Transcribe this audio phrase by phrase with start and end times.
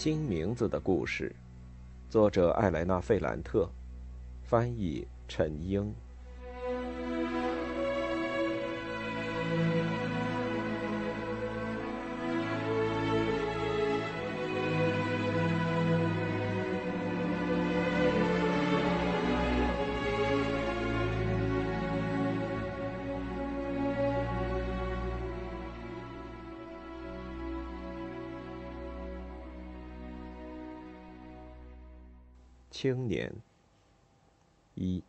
[0.00, 1.34] 新名字的故事，
[2.08, 3.68] 作者艾莱娜·费兰特，
[4.44, 5.92] 翻译陈英。
[32.80, 33.34] 青年。
[34.76, 35.02] 一，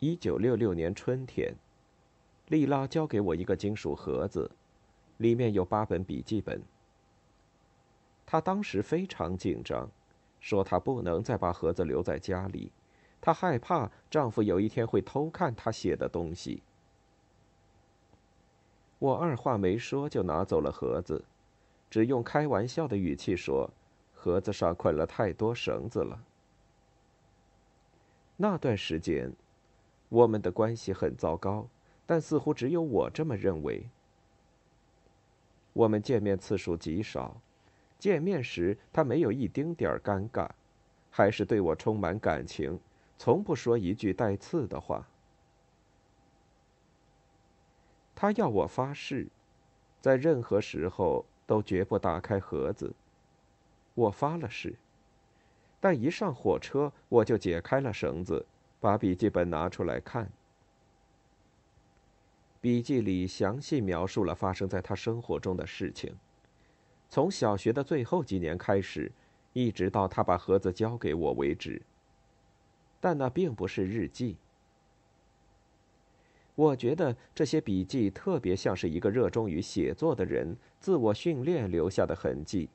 [0.00, 1.54] 一九六六年春天，
[2.48, 4.50] 莉拉交给我一个金属盒子，
[5.18, 6.60] 里面有八本笔记本。
[8.26, 9.88] 她当时非常紧张，
[10.40, 12.72] 说她不能再把盒子留在家里，
[13.20, 16.64] 她害怕丈夫有一天会偷看她写的东西。
[18.98, 21.24] 我二话没说就拿走了盒子，
[21.88, 23.70] 只用开玩笑的语气说
[24.12, 26.20] ：“盒子上捆了太多绳子了。”
[28.40, 29.32] 那段时间，
[30.08, 31.66] 我们的关系很糟糕，
[32.06, 33.88] 但似乎只有我这么认为。
[35.72, 37.40] 我们见面次数极少，
[37.98, 40.48] 见面时他没有一丁点儿尴尬，
[41.10, 42.78] 还是对我充满感情，
[43.18, 45.08] 从不说一句带刺的话。
[48.14, 49.26] 他要我发誓，
[50.00, 52.94] 在任何时候都绝不打开盒子。
[53.94, 54.76] 我发了誓。
[55.80, 58.44] 但一上火车，我就解开了绳子，
[58.80, 60.30] 把笔记本拿出来看。
[62.60, 66.12] 笔记里详细描述了发生在他生活中的事情，
[67.08, 69.10] 从小学的最后几年开始，
[69.52, 71.80] 一直到他把盒子交给我为止。
[73.00, 74.36] 但那并不是日记。
[76.56, 82.68] 我觉得这些笔记特别像是一个热衷于写作的人自我训练留下的痕迹。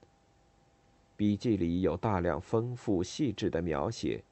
[1.15, 4.23] 笔记里有大量丰富细致的描写：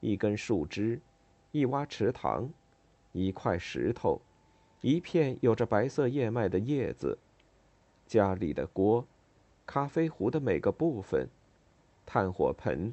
[0.00, 1.00] 一根树枝，
[1.50, 2.50] 一洼池塘，
[3.12, 4.20] 一块石头，
[4.82, 7.18] 一片有着白色叶脉的叶子，
[8.06, 9.06] 家里的锅，
[9.64, 11.26] 咖啡壶的每个部分，
[12.04, 12.92] 炭火盆，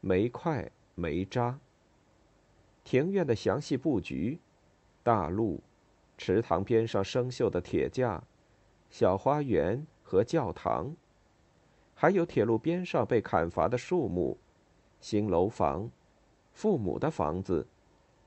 [0.00, 1.58] 煤块、煤渣，
[2.84, 4.40] 庭院的详细布局，
[5.02, 5.62] 大路，
[6.16, 8.24] 池塘边上生锈的铁架，
[8.88, 10.96] 小花园和教堂。
[11.98, 14.36] 还有铁路边上被砍伐的树木，
[15.00, 15.90] 新楼房，
[16.52, 17.66] 父母的房子，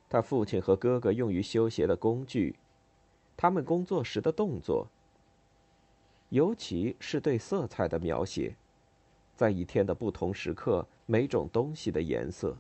[0.10, 2.56] 他父亲和哥哥用于修鞋的工具，
[3.38, 4.88] 他们工作时的动作，
[6.30, 8.56] 尤其是对色彩的描写，
[9.36, 12.58] 在一天的不同时刻，每种东西的颜色。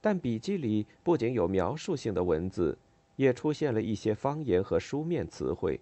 [0.00, 2.78] 但笔记里不仅有描述性的文字，
[3.16, 5.78] 也出现了一些方言和书面词汇。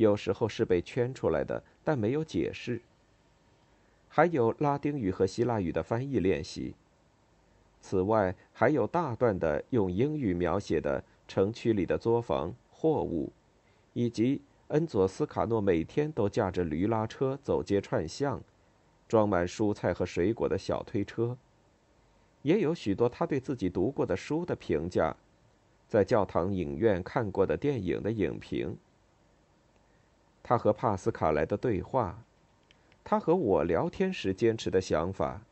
[0.00, 2.80] 有时候是被圈出来的，但没有解释。
[4.08, 6.74] 还有拉丁语和希腊语的翻译练习。
[7.82, 13.30] 此外，还有大段的用英语描写的城区里的作坊、货物，
[13.92, 18.42] 以及恩佐斯卡诺每天都驾着驴拉车走街串巷，
[19.06, 21.36] 装满蔬菜和水果的小推车。
[22.40, 25.14] 也有许多他对自己读过的书的评价，
[25.86, 28.74] 在教堂影院看过的电影的影评。
[30.42, 32.22] 他和帕斯卡莱的对话，
[33.04, 35.42] 他和我聊天时坚持的想法。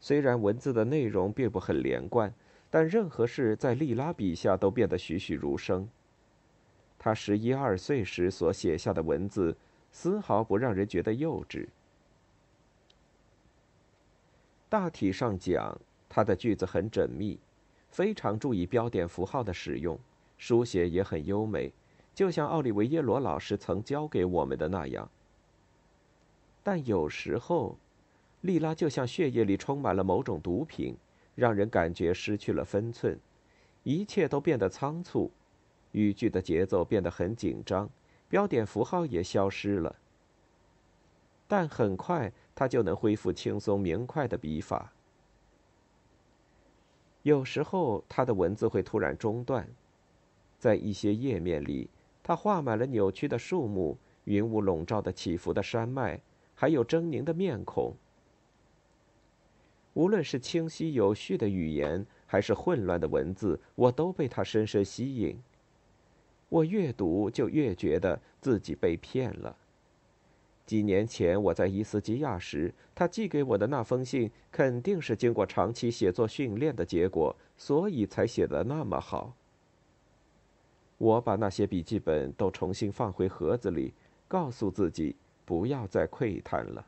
[0.00, 2.32] 虽然文字的内容并不很连贯，
[2.70, 5.88] 但任何事在利拉笔下都变得栩栩如生。
[6.98, 9.56] 他十一二岁时所写下的文字，
[9.90, 11.66] 丝毫不让人觉得幼稚。
[14.68, 15.76] 大体上讲，
[16.08, 17.38] 他的句子很缜密，
[17.90, 19.98] 非常注意标点符号的使用，
[20.38, 21.72] 书写也很优美。
[22.20, 25.08] 就像奥利维耶罗老师曾教给我们的那样，
[26.62, 27.78] 但有时候，
[28.42, 30.94] 莉拉就像血液里充满了某种毒品，
[31.34, 33.18] 让人感觉失去了分寸，
[33.84, 35.30] 一切都变得仓促，
[35.92, 37.88] 语句的节奏变得很紧张，
[38.28, 39.96] 标点符号也消失了。
[41.48, 44.92] 但很快，他就能恢复轻松明快的笔法。
[47.22, 49.66] 有时候，他的文字会突然中断，
[50.58, 51.88] 在一些页面里。
[52.30, 56.20] 他画满了扭曲的树木、云雾笼罩的起伏的山脉，
[56.54, 57.92] 还有狰狞的面孔。
[59.94, 65.42] 无论是清晰有序的语言，还是混乱的文字，我都被他深深吸引。
[66.48, 69.56] 我越读就越觉得自己被骗了。
[70.64, 79.34] 几年前我在伊斯基亚时，他寄给我的那封信肯定是经过长期写作训练的结果，所以才写得那么好。
[81.00, 83.94] 我把那些笔记本都重新放回盒子里，
[84.28, 85.16] 告诉自己，
[85.46, 86.84] 不要再窥探了。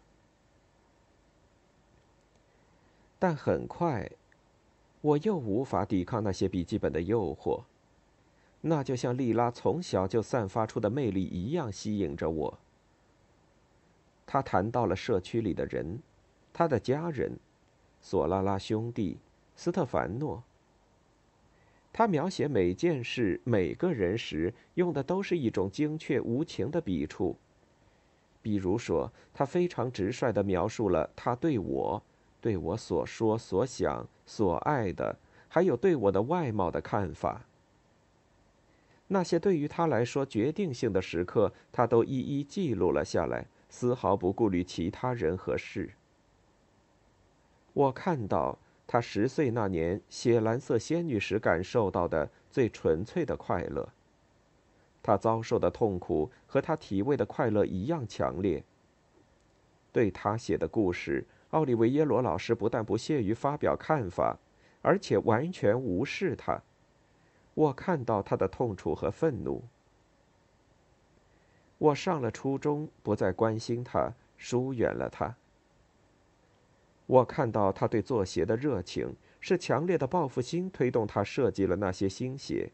[3.19, 4.11] 但很快，
[5.01, 7.63] 我又无法抵抗那些笔记本的诱惑，
[8.61, 12.59] 那就像莉拉从小就散发出的魅力一样吸引着我。
[14.27, 15.99] 他谈到了社区里的人，
[16.53, 17.39] 他的家人，
[18.03, 19.17] 索拉拉兄弟，
[19.57, 20.45] 斯特凡诺。
[21.93, 27.37] 他描写每件事、每个人时，用的都是一种精确无情的笔触。
[28.41, 32.03] 比如说，他非常直率地描述了他对我。
[32.41, 35.17] 对我所说、所想、所爱的，
[35.49, 37.45] 还有对我的外貌的看法，
[39.07, 45.91] 那些对于他来说决定性的时刻，他都一一记录了下来，丝毫不顾虑其他人和事。
[47.75, 48.59] 我看到
[48.93, 53.89] 他十岁那年写《蓝色仙女》时感受到的最纯粹的快乐。
[55.03, 58.63] 他遭受的痛苦和他体味的快乐一样强烈。
[59.93, 61.25] 对他写的故事。
[61.53, 64.37] 奥利维耶罗老师不但不屑于发表看法，
[64.83, 66.61] 而且完全无视他。
[67.55, 69.65] 我看到他的痛楚和愤怒。
[71.79, 75.35] 我上了初中，不再关心他，疏远了他。
[77.07, 82.71] 我看到他对做鞋的热情，是强烈的报复心推动他设计了那些新鞋。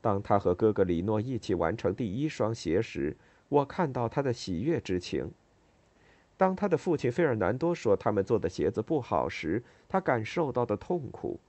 [0.00, 3.16] 当他和哥哥里诺一起完成第一双鞋时，
[3.48, 5.30] 我看到他的喜悦之情。
[6.36, 11.40] 当他的父亲费尔南多说他们做的鞋子不好时，他感受到的痛苦。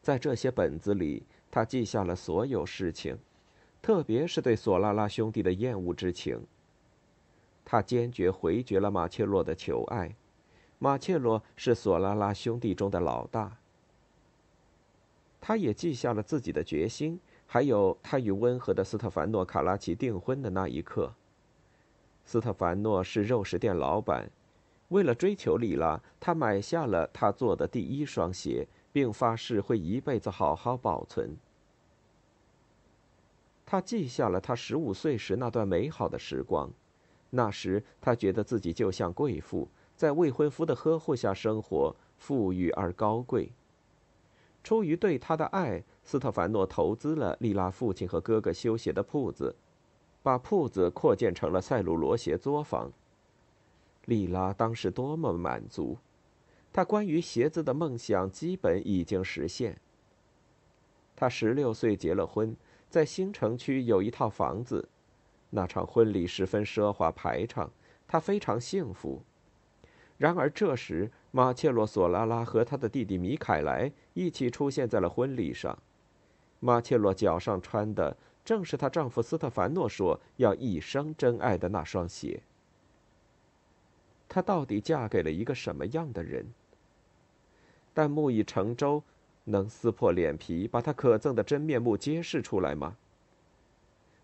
[0.00, 3.18] 在这些本子里，他记下了所有事情，
[3.82, 6.40] 特别是对索拉拉兄弟的厌恶之情。
[7.64, 10.14] 他坚决回绝了马切洛的求爱。
[10.78, 13.58] 马切洛是索拉拉兄弟中的老大。
[15.40, 21.12] 他也记下了自己的决心，还有他与温和的斯特凡诺·卡拉奇订婚的那一刻。
[22.24, 24.30] 斯特凡诺是肉食店老板，
[24.88, 31.36] 为了追求莉拉，他买下了他做的第一双鞋，并发誓会一辈子好好保存。
[33.64, 36.70] 他记下了他十五岁时那段美好的时光，
[37.30, 43.52] 那时他觉得自己就像贵妇，在未婚夫的呵护下生活，富裕而高贵。
[44.62, 49.56] 出于对他的爱，斯特凡诺投资了莉拉父亲和哥哥修鞋的铺子。
[50.22, 52.92] 把铺子扩建成了塞鲁罗鞋作坊。
[54.04, 55.96] 莉拉当时多么满足，
[56.74, 59.80] 她关于鞋子的梦想基本已经实现。
[61.16, 62.54] 她十六岁结了婚，
[62.90, 64.86] 在新城区有一套房子，
[65.50, 67.70] 那场婚礼十分奢华排场，
[68.08, 69.22] 她非常幸福。
[70.16, 75.78] 然而这时，马切洛·索拉拉和他的弟弟米凯莱一起出现在了婚礼上。
[76.58, 78.16] 马切洛脚上穿的。
[78.42, 82.42] 正是她丈夫斯特凡诺说要一生真爱的那双鞋。
[84.28, 86.46] 她到底嫁给了一个什么样的人？
[87.92, 89.02] 但木已成舟，
[89.44, 92.96] 能撕破脸皮把她可憎的真面目揭示出来吗？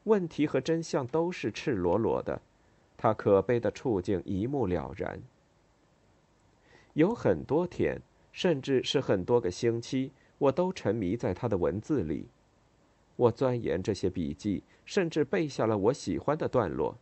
[0.06, 2.40] 问题和真相都是赤裸裸的，
[2.96, 5.20] 他可悲的处境一目了然。
[6.94, 12.28] 有很多天，甚至是很多个星期，我都沉迷在他的文字里。
[13.16, 16.96] 我钻研这些笔记，甚至背下了我喜欢的段落，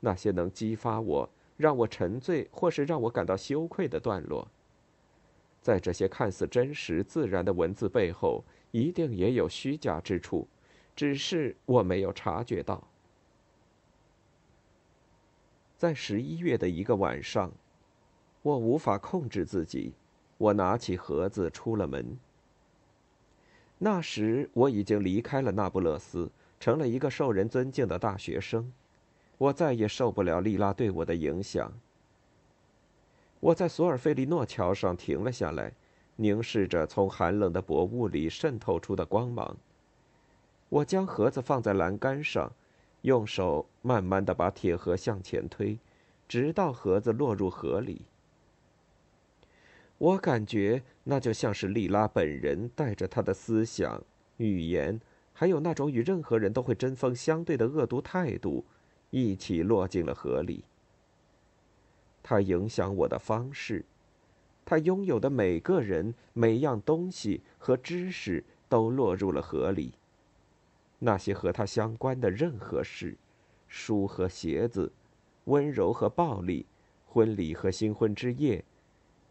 [0.00, 4.48] 那些能激发我、让我沉醉或是让我感到羞愧的段落。
[5.60, 10.48] 在这些看似真实自然的文字背后，一定也有虚假之处，
[10.98, 12.82] 只是我没有察觉到。
[15.76, 17.52] 在十一月的一个晚上，
[18.42, 19.94] 我无法控制自己，
[20.38, 22.18] 我拿起盒子出了门。
[23.78, 26.28] 那时我已经离开了那不勒斯，
[26.58, 28.72] 成了一个受人尊敬的大学生。
[29.36, 31.72] 我再也受不了莉拉对我的影响。
[33.38, 35.72] 我在索尔费利诺桥上停了下来，
[36.16, 39.56] 凝视着从寒冷的薄雾里渗透出的光芒。
[40.68, 42.52] 我将盒子放在栏杆上，
[43.02, 45.78] 用手慢慢的把铁盒向前推，
[46.28, 48.02] 直到盒子落入河里。
[49.96, 54.02] 我感觉那就像是莉拉本人带着她的思想、
[54.36, 55.00] 语言，
[55.32, 58.64] 还有那种与任何人都会针锋相对的恶毒态度，
[59.10, 60.64] 一起落进了河里。
[62.22, 63.84] 他影响我的方式，
[64.66, 69.94] 他拥有的每个人、每样东西和知识都落入了河里。
[70.98, 73.16] 那些和他相关的任何事，
[73.66, 74.92] 书和鞋子，
[75.44, 76.66] 温柔和暴力，
[77.06, 78.64] 婚礼和新婚之夜。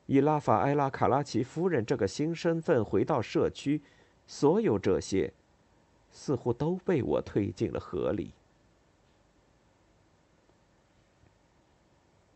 [0.06, 3.82] 以拉法埃拉·卡拉奇夫人这个新身份回到社区，
[4.26, 5.34] 所有这些
[6.10, 8.34] 似乎都被我推进了河里。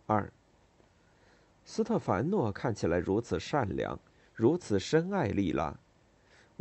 [0.06, 0.30] 二。
[1.64, 3.98] 斯特凡诺看起来如此善良，
[4.34, 5.80] 如此深爱丽拉，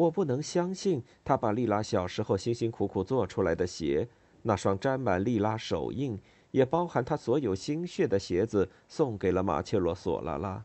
[0.01, 4.09] 我不能相信他把丽拉小时候辛辛苦苦做出来的鞋，
[4.41, 6.19] 那双沾满丽拉手印，
[6.53, 10.65] 也包含他所有心血的鞋子，送给了马切罗·索拉拉。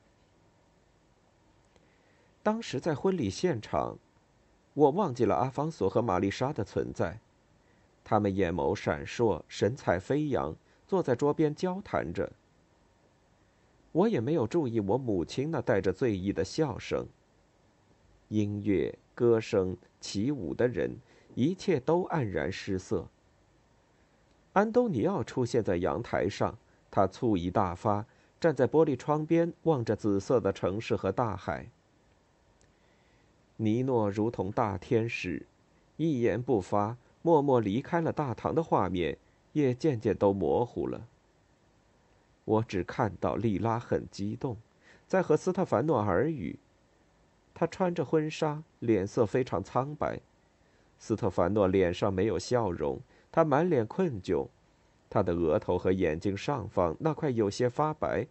[2.42, 3.98] 当时在婚礼现场，
[4.74, 7.20] 我忘记了阿方索和玛丽莎的存在，
[8.06, 10.56] 他们眼眸闪烁，神采飞扬，
[10.88, 12.32] 坐在桌边交谈着。
[13.92, 17.06] 我也没有注意我母亲那带着醉意的笑声。
[18.30, 20.98] 音乐、歌声、起舞的人，
[21.34, 23.08] 一切都黯然失色。
[24.54, 26.56] 安东尼奥出现在阳台上，
[26.92, 28.06] 他醋意大发，
[28.40, 31.68] 站在玻璃窗边，望着紫色的城市和大海。
[33.58, 35.46] 尼诺如同大天使，
[35.98, 39.18] 一言不发，默默离开了大堂的画面，
[39.54, 41.08] 也渐渐都模糊了。
[42.44, 44.58] 我只看到莉拉很激动，
[45.08, 46.60] 在和斯特凡诺耳语。
[47.56, 50.20] 她穿着婚纱，脸色非常苍白。
[51.00, 53.00] 斯特凡诺脸上没有笑容，
[53.32, 54.48] 他满脸困窘，
[55.10, 58.28] 他的额头和眼睛上方那块有些发白，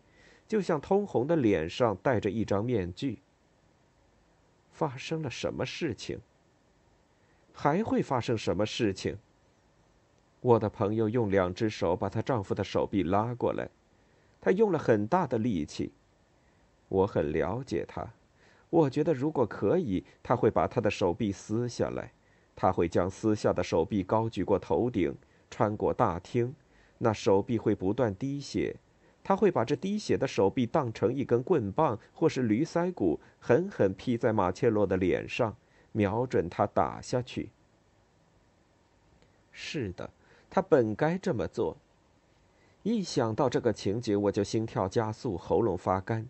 [0.47, 3.21] 就像通红的脸上戴着一张面具。
[4.71, 6.21] 发生了什么事情？
[7.53, 9.17] 还会发生什么事情？
[10.41, 13.71] 我的朋友用两只手把她丈夫的手臂拉过来。
[14.41, 15.93] 她用了很大的力气。
[16.89, 18.07] 我很了解她，
[18.75, 22.11] 我觉得如果可以，他会把他的手臂撕下来，
[22.57, 25.15] 他会将撕下的手臂高举过头顶，
[25.49, 26.53] 穿过大厅，
[26.99, 28.75] 那手臂会不断滴血，
[29.23, 35.57] 他会把这滴血的手臂当成一根棍棒或是驴腮骨，狠狠劈在马切洛的脸上，
[35.93, 37.51] 瞄准他打下去。
[39.53, 40.11] 是的，
[40.51, 41.77] 他本该这么做。
[42.83, 46.29] 一想到这个情节，我就心跳加速，喉咙发干。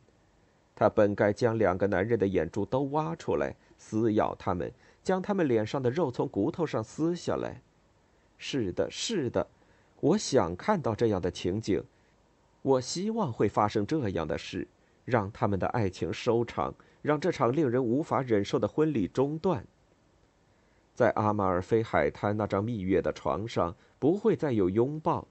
[0.75, 7.61] 他本该将两个男人的眼珠都挖出来，撕咬他们，将他们脸上的肉从骨头上撕下来。
[8.39, 9.47] 是的，是的，
[10.01, 11.83] 我想看到这样的情景。
[12.63, 14.67] 我希望会发生这样的事，
[15.05, 19.65] 让他们的爱情收场，让这场令人无法忍受的婚礼中断。
[20.95, 25.27] 在阿马尔菲海滩那张蜜月的床上，不会再有拥抱。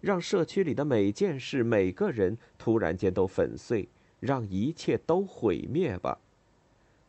[0.00, 3.86] 让社区里的每件事、每个人突然间都粉碎，
[4.20, 6.18] 让一切都毁灭吧。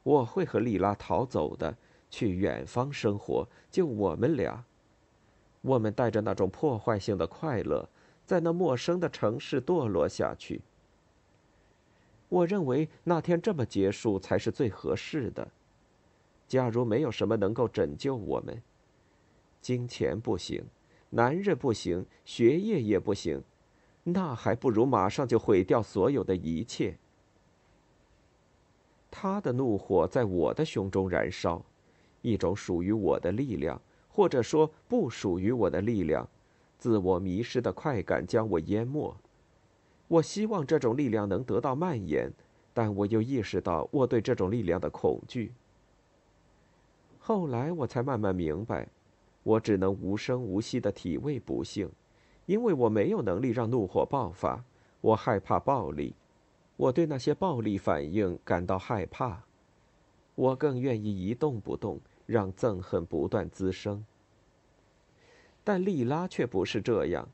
[0.01, 1.77] 我会和莉拉逃走的，
[2.09, 4.63] 去远方生活，就我们俩。
[5.61, 7.87] 我们带着那种破坏性的快乐，
[8.25, 10.61] 在那陌生的城市堕落下去。
[12.29, 15.47] 我认为那天这么结束才是最合适的。
[16.47, 18.61] 假如没有什么能够拯救我们，
[19.61, 20.63] 金钱不行。
[21.11, 23.43] 男人不行，学业也不行，
[24.03, 26.97] 那还不如马上就毁掉所有的一切。
[29.11, 31.61] 他的怒火在我的胸中燃烧，
[32.21, 36.27] 一种属于我的力量，或者说不属于我的力量，
[36.77, 39.13] 自我迷失的快感将我淹没。
[40.07, 42.31] 我希望这种力量能得到蔓延，
[42.73, 45.53] 但我又意识到我对这种力量的恐惧。
[47.19, 48.87] 后来我才慢慢明白。
[49.43, 51.89] 我只能无声无息地体味不幸，
[52.45, 54.63] 因为我没有能力让怒火爆发。
[55.01, 56.13] 我害怕暴力，
[56.81, 59.43] 我对那些暴力反应感到害怕。
[60.33, 64.03] 我更愿意一动不动，让憎恨不断滋生。
[65.63, 67.29] 但莉拉却不是这样，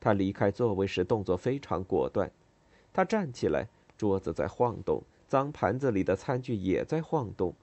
[0.00, 2.32] 她离开座位时动作非常果断。
[2.92, 7.54] 她站起来，桌子在晃动，脏盘子里的餐具也在晃动，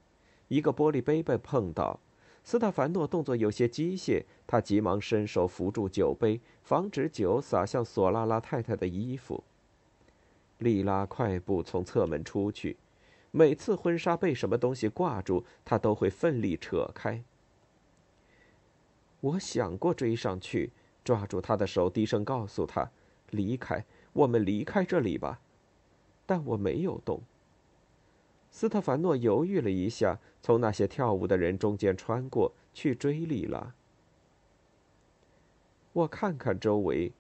[0.47, 1.99] 一个玻璃杯被碰倒。
[2.45, 9.43] 斯特凡诺动作有些机械，他急忙伸手扶住酒杯，防止酒洒向索拉拉太太的衣服。
[10.59, 12.77] 莉拉快步从侧门出去，
[13.31, 17.23] 每次婚纱被什么东西挂住，她都会奋力扯开。
[19.19, 20.71] 我想过追上去，
[21.03, 22.91] 抓住他的手，低声告诉他
[23.31, 23.83] ：“离开，
[24.13, 25.41] 我们离开这里吧。”
[26.25, 27.21] 但我没有动。
[28.51, 33.73] 斯特凡诺犹豫了一下，从那些跳舞的人中间穿过去追丽拉。
[35.93, 37.11] 我看看周围，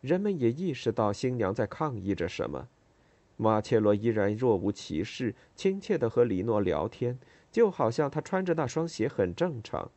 [0.00, 2.68] 人们也意识到新娘在抗议着什么。
[3.42, 7.18] 马切罗依然若无其事，亲切地和里诺聊天，
[7.50, 9.90] 就好像他穿着那双鞋很正常。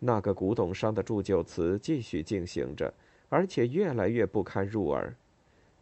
[0.00, 2.92] 那个古董商的祝酒词继续进行着，
[3.30, 5.16] 而且越来越不堪入耳。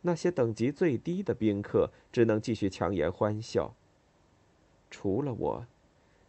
[0.03, 3.75] 那些等级最低的宾客只能继续强颜欢笑。
[4.91, 5.67] 除了我，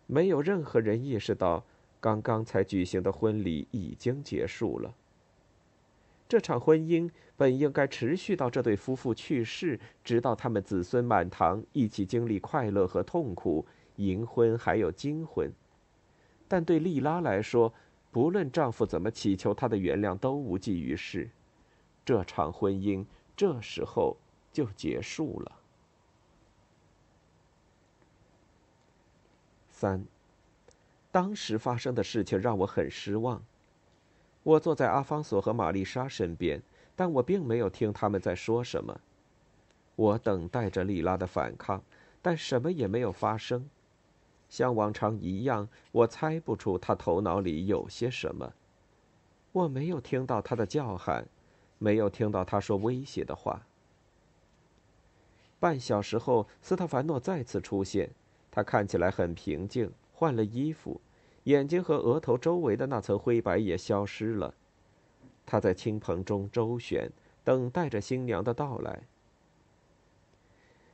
[0.07, 1.63] 没有任何人意识到
[1.99, 4.95] 刚刚才举行的婚礼已经结束了。
[6.31, 13.65] 这场婚姻本应该持续到这对夫妇去世，直到他们子孙满堂，一起经历快乐和痛苦，
[13.97, 15.51] 银婚还有金婚。
[16.47, 17.73] 但对丽拉来说，
[18.11, 21.29] 不论丈夫怎么祈求她的原谅，都无济于事。
[22.05, 24.15] 这场婚姻这时候
[24.53, 25.51] 就结束了。
[29.69, 30.05] 三，
[31.11, 33.43] 当时发生的事情让我很失望。
[34.43, 36.61] 我坐在阿方索和玛丽莎身边，
[36.95, 38.99] 但我并没有听他们在说什么。
[39.95, 41.83] 我等待着莉拉的反抗，
[42.21, 43.69] 但什么也没有发生。
[44.49, 48.51] 像往常一样，我猜不出他头脑里有些什么。
[49.51, 51.27] 我没有听到他的叫喊，
[51.77, 53.61] 没有听到他说威胁的话。
[55.59, 58.09] 半小时后，斯特凡诺再次出现，
[58.49, 60.99] 他看起来很平静，换了衣服。
[61.43, 64.53] 眼睛和额头周围的那层灰白也消失了。
[65.45, 67.11] 他在青棚中周旋，
[67.43, 69.03] 等待着新娘的到来。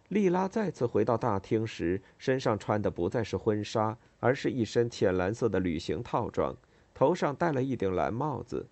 [0.08, 6.56] 莉拉再次回到大厅时，身上穿的不再是婚纱，而是一身浅蓝色的旅行套装，
[6.94, 8.66] 头上戴了一顶蓝帽子。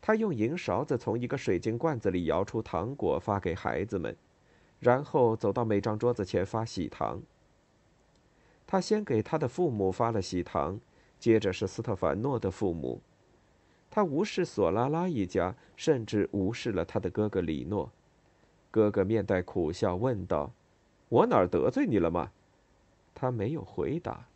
[0.00, 4.16] 她用银勺子从一个水晶罐子里舀出糖果发给孩子们，
[4.80, 7.20] 然后走到每张桌子前发喜糖。
[8.72, 10.80] 他先给他的父母发了喜糖，
[11.18, 13.02] 接着是斯特凡诺的父母。
[13.90, 17.92] 他无视索拉拉一家，甚至无视了他的哥哥里诺。
[18.70, 20.50] 哥哥面带苦笑问道
[21.10, 22.32] ：“我哪儿得罪你了吗？”
[23.14, 24.26] 他没有回答，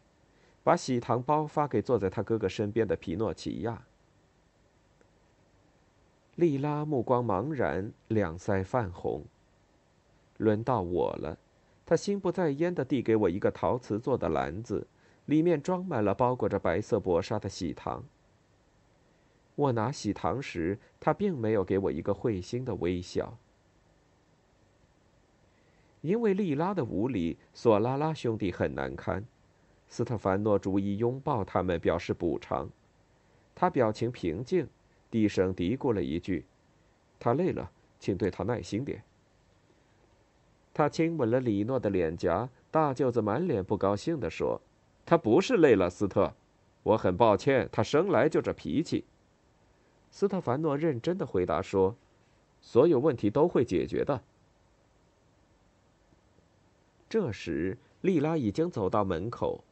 [0.62, 3.86] 把喜糖包发给坐在他哥哥身边的皮诺奇亚。
[6.34, 9.24] 莉拉目光茫然，两腮泛红。
[10.36, 11.38] 轮到我了。
[11.86, 14.86] 他心不在焉地递给我一个陶瓷做的篮子，
[15.26, 18.04] 里面装满了包裹着白色薄纱的喜糖。
[19.54, 23.38] 我拿喜糖时，他并没有给我一个会心的微笑。
[26.02, 29.24] 因为莉拉的无礼，索拉拉兄弟很难堪。
[29.88, 32.68] 斯特凡诺逐一拥抱他们，表示补偿。
[33.54, 34.68] 他表情平静，
[35.10, 36.44] 低声嘀咕了一句
[37.18, 39.02] ：“他累了，请对他耐心点。”
[40.76, 44.60] 他亲吻了李诺的脸颊，大舅子满脸不高兴地说
[45.06, 46.34] ：“他不是累了，斯特，
[46.82, 49.06] 我很抱歉，他生来就这脾气。”
[50.12, 51.96] 斯特凡诺认真的回答说
[52.60, 54.22] ：“所有问题都会解决的。”
[57.08, 59.64] 这时，莉拉已经走到门口，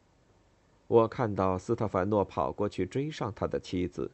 [0.87, 4.11] 我看到斯特凡诺跑过去追上他的妻子，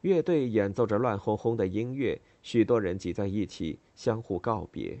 [0.00, 4.98] 乐队演奏着乱哄哄的音乐，许多人挤在一起，相互告别。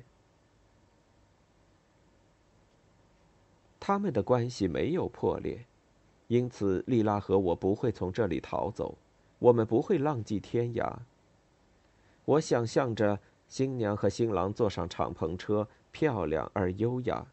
[3.86, 5.64] 他们的关系没有破裂，
[6.26, 8.98] 因此莉拉和我不会从这里逃走，
[9.38, 10.92] 我们不会浪迹天涯。
[12.24, 17.24] 我想象着新娘和新郎坐上敞篷车，漂亮而优雅。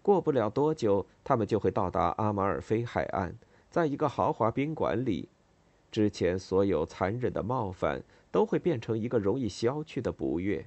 [0.00, 3.34] 过不了多久，他们就会到达阿马尔菲海岸，
[3.68, 5.28] 在一个豪华宾馆里，
[5.90, 10.64] 之前所有残忍的冒犯都会变成一个容易消去的不悦。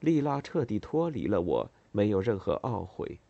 [0.00, 1.70] 莉拉彻底脱离了我。
[1.94, 3.20] 没有任何懊悔。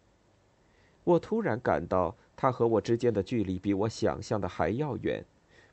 [1.05, 5.22] 我突然感到，他和我之间的距离比我想象的还要远，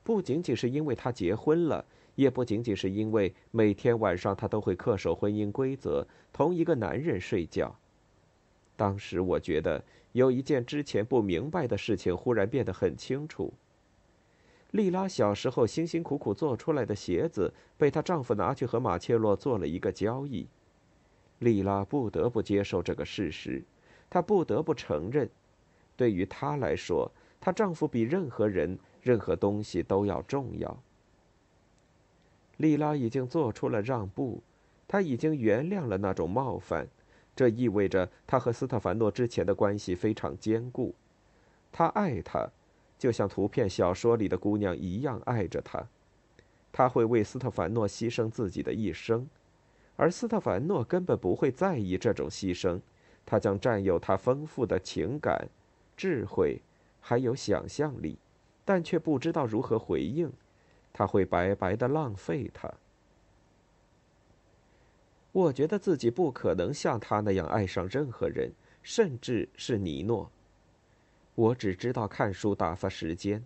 [0.04, 1.82] 不仅仅是因为他结婚了，
[2.16, 7.74] 也不仅仅是因为每天晚上他都会恪守婚姻规则，同一个男人睡觉。
[8.76, 13.54] 当时我觉得有一件之前不明白的事情忽然变得很清楚：
[14.72, 20.46] 莉拉小时候辛辛苦苦做出来的鞋子，被她丈夫拿去和马切洛做了一个交易。
[21.42, 23.64] 莉拉不得不接受这个事实，
[24.08, 25.28] 她不得不承认，
[25.96, 30.80] 对于她来说，她丈夫比任何人、任何东西都要重要。
[32.58, 34.40] 莉拉已经做出了让步，
[34.86, 36.86] 她已经原谅了那种冒犯，
[37.34, 40.94] 这意味着她和斯特凡诺之前的关系非常坚固。
[41.72, 42.48] 她爱他，
[42.96, 45.84] 就像图片小说里的姑娘一样爱着他。
[46.70, 49.26] 她会为斯特凡诺牺牲自己的一生。
[49.96, 52.80] 而斯特凡诺根本不会在意这种牺牲，
[53.24, 55.48] 他将占有他丰富的情感、
[55.96, 56.60] 智慧，
[57.00, 58.18] 还有想象力，
[58.64, 60.32] 但却不知道如何回应。
[60.92, 62.70] 他会白白的浪费他。
[65.32, 68.52] 我觉得自己不可能像他那样爱上任何人，
[68.82, 70.30] 甚至是尼诺。
[71.34, 73.42] 我只知道看书打发时间。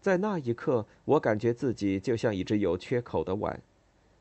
[0.00, 3.60] 在那一刻，我感觉自己就像一只有缺口的碗。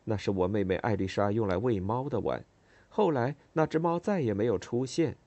[0.06, 2.44] 那是我妹妹艾丽莎用来喂猫的碗，
[2.90, 5.18] 后来那只猫再也没有出现，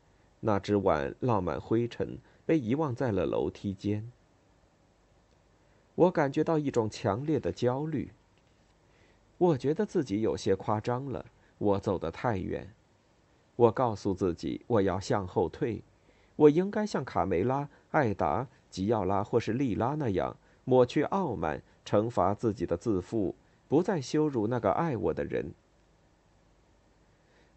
[0.40, 4.10] 那只碗落满灰尘，被遗忘在了楼梯间。
[5.94, 8.10] 我感觉到一种强烈的焦虑。
[9.36, 11.24] 我觉得自己有些夸张了，
[11.58, 12.72] 我走得太远。
[13.56, 15.82] 我告诉自己，我要向后退，
[16.36, 23.34] 我应该像卡梅拉、艾达、吉奥拉或是莉拉那样，抹去傲慢，惩罚自己的自负，
[23.68, 25.52] 不再羞辱那个爱我的人。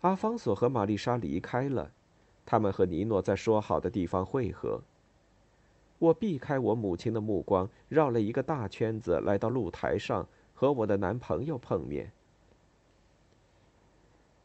[0.02, 1.92] 阿方索和玛丽莎离开了，
[2.46, 4.82] 他们和尼诺在说好的地方会合。
[6.00, 12.12] 我避开我母亲的目光，绕了一个大圈子，来到露台上，和我的男朋友碰面。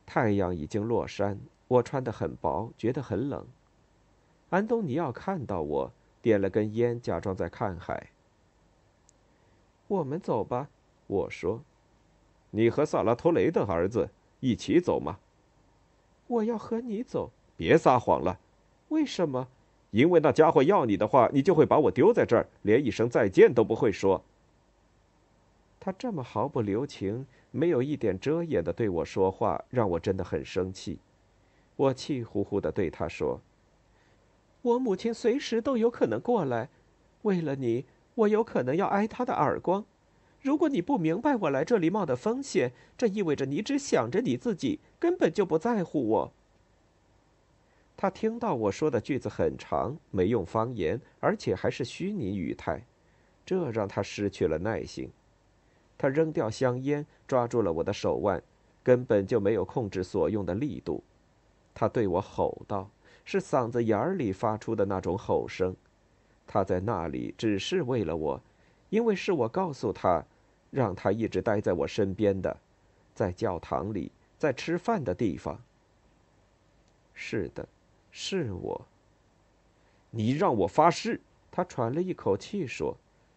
[0.04, 3.46] 太阳已经落山，我穿得很薄，觉得很冷。
[4.50, 8.10] 安东尼奥看到我，点了根烟，假装在看海。
[9.88, 10.68] 我们走吧，
[11.06, 11.62] 我说。
[12.50, 14.08] 你和萨拉托雷的儿子
[14.40, 15.18] 一起走吗？
[16.26, 17.30] 我要和你走。
[17.56, 18.38] 别撒谎了。
[18.88, 19.48] 为什么？
[19.90, 24.22] 因为那家伙要你的话，你就会把我丢在这儿，连一声再见都不会说。
[25.80, 30.98] 他这么毫不留情、没有一点遮掩的对我说话，让我真的很生气。
[31.76, 33.40] 我气呼呼的对他说
[34.62, 36.68] ：“我母亲随时都有可能过来，
[37.22, 39.84] 为了你，我有可能要挨她的耳光。
[40.46, 46.32] 如果你不明白我来这里冒的风险，这意味着你只想着你自己，根本就不在乎我。”
[47.98, 52.80] 他听到我说的句子很长，没用方言，而且还是虚拟语态，
[53.44, 55.10] 这让他失去了耐心。
[55.98, 58.40] 他扔掉香烟，抓住了我的手腕，
[58.84, 61.02] 根本就没有控制所用的力度。
[61.74, 62.88] 他对我吼道
[63.26, 65.74] ：“是嗓子眼里发出的那种吼声。”
[66.46, 68.40] 他在那里只是为了我，
[68.90, 70.24] 因为是我告诉他，
[70.76, 72.54] 让他一直待在我身边的，
[73.14, 75.58] 在教堂里，在吃饭的地方。
[77.14, 77.66] 是的。
[78.10, 78.86] 是我。
[80.10, 81.18] 你让我发誓。
[81.50, 82.94] 他喘了一口气说：“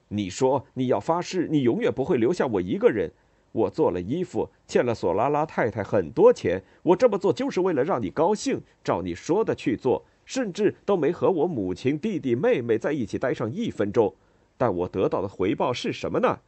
[0.10, 3.10] 你说你要发誓，你永远不会留下我一个人。
[3.54, 6.62] 我做了衣服，欠了索拉拉太太很多钱。
[6.84, 14.14] 我这么做就是为了让你高兴，照你说的去做，甚至都没和我母亲、弟弟、妹妹在一起待上一分钟。
[14.58, 16.40] 但我得到的回报是什么呢？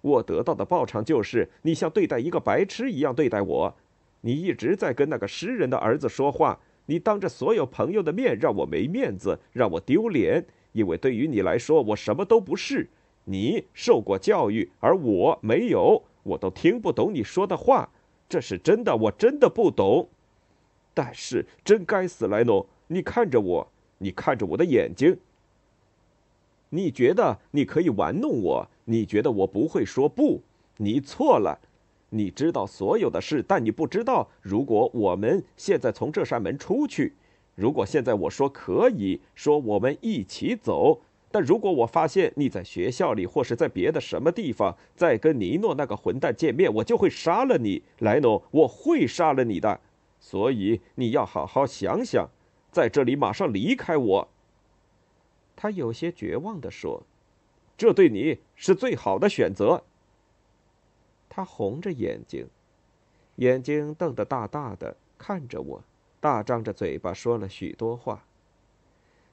[0.00, 3.76] 我得到的报偿就是你像对待一个白痴一样对待我。
[4.20, 6.58] 你一直在跟那个诗人的儿子说话。”
[6.90, 12.88] 你当着所有朋友的面让我没面子，让我丢脸，因为对于你来说，我什么都不是。
[13.24, 17.90] 你受过教育，而我没有，我都听不懂你说的话。
[18.26, 20.08] 这是真的，我真的不懂。
[20.94, 22.66] 但是，真该死，莱诺！
[22.86, 25.18] 你看着我，你看着我的眼睛。
[26.70, 28.68] 你觉得你可以玩弄我？
[28.84, 30.42] 你觉得我不会说不？
[30.76, 31.58] 你错了。
[32.10, 37.12] 你知道所有的事，但你不知道，如果我们现在从这扇门出去，
[37.54, 41.00] 如果现在我说可以说我们一起走，
[41.30, 49.78] 但如果我发现你在学校里或是在别的什么地方再跟尼诺那个混蛋见面，我就会杀了你，莱诺，我会杀了你的。
[50.18, 52.26] 所以你要好好想想，
[52.72, 54.28] 在这里马上离开我。
[55.60, 57.02] 他有些绝望地说
[57.76, 59.82] ：“这对你是最好的选择。”
[61.28, 62.46] 他红着眼睛，
[63.36, 65.82] 眼睛瞪得大大的，看着我，
[66.20, 68.24] 大张着嘴巴说了许多话。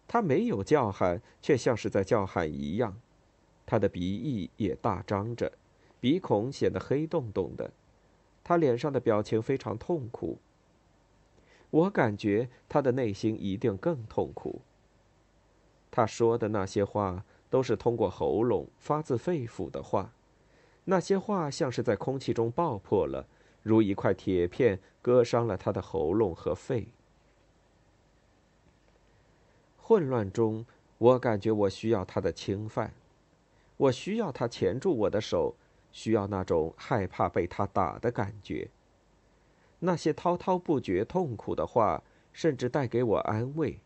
[0.07, 2.99] 他没有叫喊，却像是在叫喊一样。
[3.67, 5.51] 他的鼻翼也大张着，
[5.99, 7.71] 鼻孔显得黑洞洞的。
[8.43, 10.39] 他脸上的表情非常痛苦。
[11.69, 14.61] 我感觉他的内心一定更痛苦。
[15.95, 20.11] 他说的那些话都是通过喉咙发自肺腑的话。
[20.83, 23.25] 那些话像是在空气中爆破了，
[23.63, 26.89] 如一块铁片割伤了他的喉咙和肺。
[29.77, 30.65] 混乱中，
[30.97, 32.93] 我感觉我需要他的侵犯，
[33.77, 35.55] 我需要他钳住我的手，
[35.93, 38.69] 需要那种害怕被他打的感觉。
[39.79, 42.03] 那些滔滔不绝、痛苦的话，
[42.33, 43.79] 甚至带给我安慰。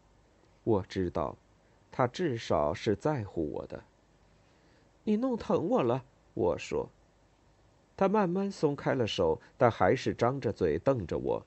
[0.63, 1.37] 我知道，
[1.99, 3.83] 他至少是在乎我的。
[5.03, 6.05] 你弄疼我了。
[6.33, 6.87] 我说
[7.97, 11.45] ：“他慢慢松开了手，但还是张着嘴瞪着我。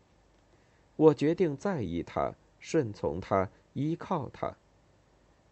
[0.97, 4.55] 我决定在意他，顺从他，依靠他。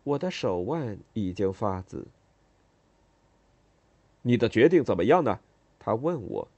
[0.04, 2.06] 我的手腕已经发紫。
[4.20, 5.40] 你的决定怎么样呢？”
[5.80, 6.48] 他问我。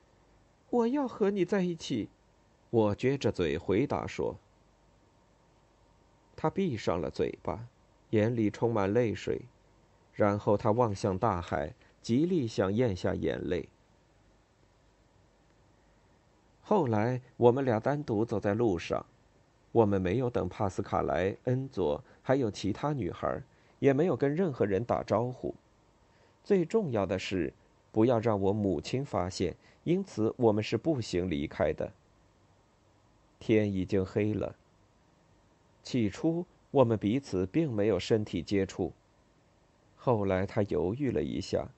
[0.68, 2.10] “我要和你在一起。”
[2.68, 4.36] 我撅着嘴回答说。
[6.36, 7.66] 他闭上了嘴巴，
[8.10, 9.42] 眼里充满泪水，
[10.14, 11.74] 然后他望向大海。
[12.00, 13.68] 极力想咽下眼泪。
[16.62, 19.04] 后来，我们俩单独走在路上，
[19.72, 23.42] 我们没有等帕斯卡莱、恩佐，还有其他女孩，
[23.78, 25.54] 也没有跟任何人打招呼。
[26.42, 27.52] 最重要的是，
[27.92, 29.54] 不要让我母亲发现。
[29.84, 31.92] 因此，我们是步行离开的。
[33.38, 34.54] 天已经黑了。
[35.82, 38.92] 起初，我们彼此并没有身体接触。
[39.96, 41.68] 后来，他犹豫了一下，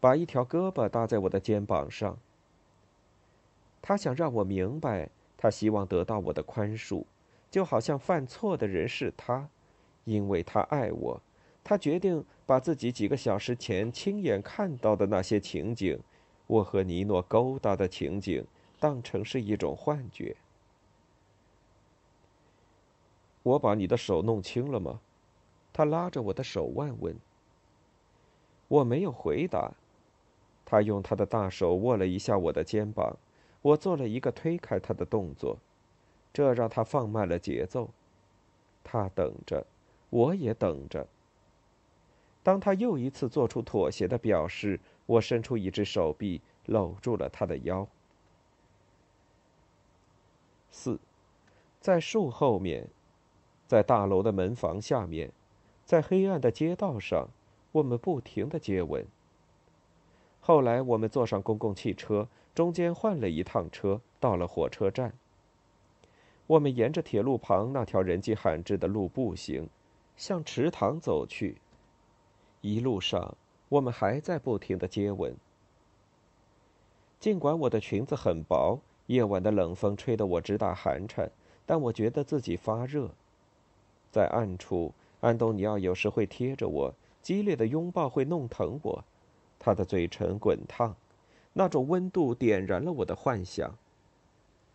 [0.00, 2.18] 把一条胳膊搭在我的肩膀上。
[3.80, 7.04] 他想让我明白，他希望得到我的宽恕，
[7.50, 9.48] 就好像犯错的人是他，
[10.04, 11.22] 因为他爱我。
[11.62, 15.98] 他决定把自己几个小时前亲眼看到的那些情景，
[16.46, 18.44] 我和尼诺勾搭的情景，
[18.78, 20.36] 当成是一种幻觉。
[23.42, 25.00] 我把你的手弄青了吗？
[25.72, 27.16] 他拉着我的手腕问。
[28.68, 29.72] 我没有回答。
[30.66, 33.16] 他用他的大手握了一下我的肩膀，
[33.62, 35.56] 我做了一个推开他的动作，
[36.32, 37.90] 这让他放慢了节奏。
[38.84, 39.66] 他等着，
[40.10, 41.06] 我也等着。
[42.42, 47.86] 当他又一次做出妥协的表示，我伸出一只手臂搂住了他的腰。
[50.70, 50.98] 四，
[51.80, 52.88] 在树后面。
[53.70, 55.30] 在大楼的门房下面，
[55.84, 57.28] 在黑暗的街道上，
[57.70, 59.06] 我们不停的接吻。
[60.40, 65.12] 后来我们坐上公共汽车，中间换了一趟车，到了火车站。
[66.48, 69.68] 我们沿着铁路旁那条人迹罕至的路步行，
[70.16, 71.58] 向池塘走去。
[72.62, 73.36] 一路上，
[73.68, 75.32] 我们还在不停的接吻。
[77.20, 81.30] 尽管我的裙子很薄，夜晚的冷风吹得我直打寒颤，
[81.64, 83.08] 但我觉得自己发热。
[84.10, 89.04] 在暗处，安东尼奥有时会贴着我，激烈的拥抱会弄疼我，
[89.58, 90.96] 他的嘴唇滚烫，
[91.52, 93.76] 那种温度点燃了我的幻想。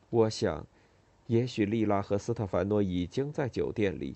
[0.09, 0.65] 我想，
[1.27, 4.15] 也许丽拉和斯特凡诺已经在酒店里，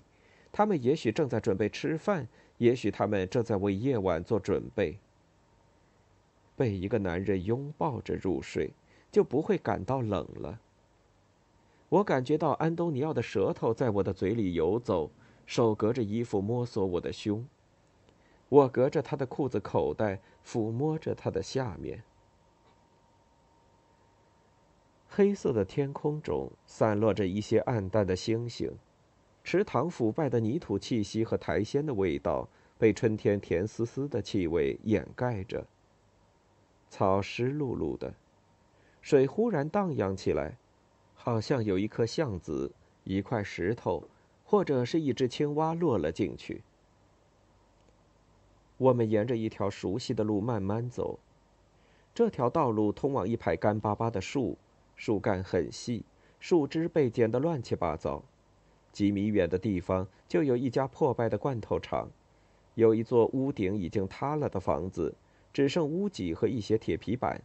[0.50, 2.26] 他们也许正在准备吃饭，
[2.58, 4.98] 也许他们正在为夜晚做准备。
[6.56, 8.70] 被一个男人拥抱着入睡，
[9.10, 10.60] 就不会感到冷了。
[11.90, 15.10] 我感觉到安东尼奥的舌头在我的嘴里游走，
[15.44, 17.44] 手隔着衣服摸索我的胸。
[18.48, 22.02] 我隔着他的裤子口袋抚摸着他的下面。
[25.08, 28.72] 黑色的天空中散落着一些暗淡的星星，
[29.42, 32.48] 池塘腐败的泥土气息和苔藓的味道
[32.78, 35.66] 被春天甜丝丝的气味掩盖着。
[36.88, 38.14] 草湿漉漉的，
[39.00, 40.56] 水忽然荡漾起来。
[41.22, 42.72] 好像有一颗橡子、
[43.04, 44.08] 一块石头，
[44.42, 46.62] 或者是一只青蛙落了进去。
[48.78, 51.18] 我们沿着一条熟悉的路慢慢走，
[52.14, 54.56] 这条道路通往一排干巴巴的树，
[54.96, 56.06] 树干很细，
[56.38, 58.22] 树枝被剪得乱七八糟。
[58.90, 62.08] 几米远的地方就有一家破败的罐头厂，
[62.76, 65.14] 有一座屋顶已经塌了的房子，
[65.52, 67.42] 只剩屋脊和一些铁皮板。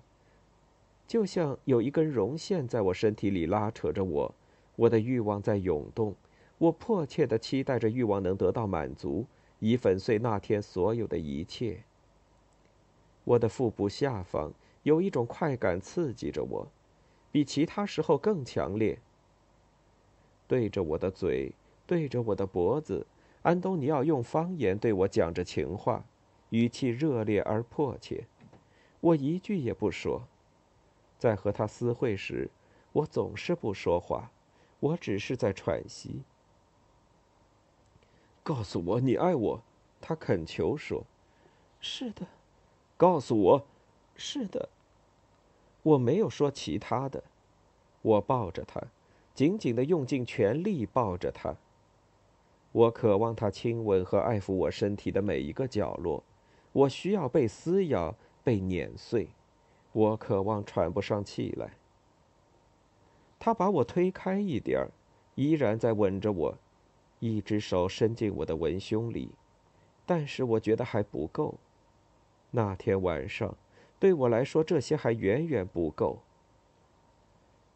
[1.07, 4.33] 就像有一根绒线在我身体里拉扯着我，
[4.75, 6.15] 我的欲望在涌动，
[6.57, 9.25] 我迫切的期待着欲望能得到满足，
[9.59, 11.83] 以粉碎那天所有的一切。
[13.23, 14.51] 我的腹部下方
[14.83, 16.67] 有一种快感刺激着我，
[17.31, 18.97] 比其他时候更强烈。
[20.47, 21.51] 对着我的嘴，
[21.87, 23.05] 对着我的脖子，
[23.43, 26.03] 安东尼奥用方言对我讲着情话，
[26.49, 28.25] 语气热烈而迫切，
[29.01, 30.27] 我一句也不说。
[31.25, 32.51] 在和他私会时，
[32.91, 34.29] 我总是不说话，
[34.79, 36.21] 我只是在喘息。
[38.43, 39.63] 告诉我你爱我，
[39.99, 41.03] 他恳求说
[41.81, 42.27] ：“是的。”
[42.95, 43.65] 告诉我
[44.15, 44.69] ：“是的。”
[45.81, 47.23] 我没有说其他的。
[48.03, 48.79] 我抱着他，
[49.33, 51.55] 紧紧的用尽全力抱着他。
[52.71, 56.23] 我渴望他亲吻和爱抚我身体的每一个角落，
[56.71, 59.29] 我需要被撕咬，被碾碎。
[59.95, 61.71] 我渴望喘不上气来。
[63.39, 64.91] 他把我推开一点儿，
[65.35, 66.57] 依然在吻着我，
[67.19, 69.29] 一只手伸进我的文胸里，
[70.05, 71.55] 但是我觉得还不够。
[72.51, 73.55] 那天晚上，
[73.97, 76.19] 对我来说这些还远远不够。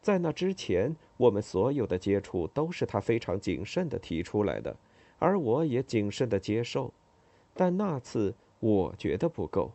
[0.02, 4.76] 在那之前，我们所有的接触都是他非常谨慎的提出来的，
[5.18, 6.92] 而我也谨慎的接受，
[7.54, 9.72] 但那次我觉得不够。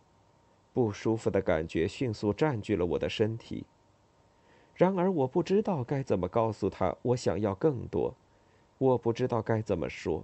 [0.76, 3.66] 不舒服的感觉迅速占据了我的身体。
[4.74, 8.14] 然而，我不知道该怎么告诉他我想要更多，
[8.78, 10.22] 我不知道该怎么说。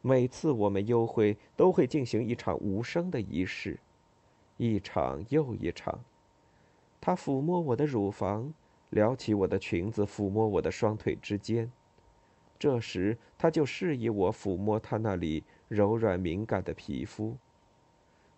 [0.00, 3.78] 每次我们幽会都会进行一场无声的仪式，
[4.56, 6.02] 一场又一场。
[6.98, 8.54] 他抚摸我的乳房，
[8.88, 11.70] 撩起我的裙子，抚摸我的双腿之间。
[12.58, 17.36] 这时，他就示意我抚摸他那里柔软敏感的皮肤。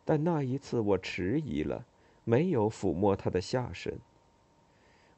[0.06, 1.84] 但那一次我迟疑了，
[2.24, 3.92] 没有抚摸他的下身。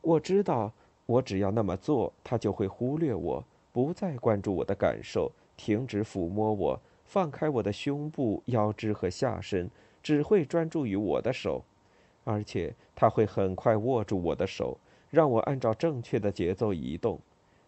[0.01, 0.72] 我知道，
[1.07, 9.70] 我只要那么做，他就会忽略我，不再关注我的感受，停止抚摸我，放开我的胸部、腰肢和下身，
[10.03, 11.62] 只会专注于我的手，
[12.24, 14.79] 而且他会很快握住我的手，
[15.11, 17.20] 让我按照正确的节奏移动，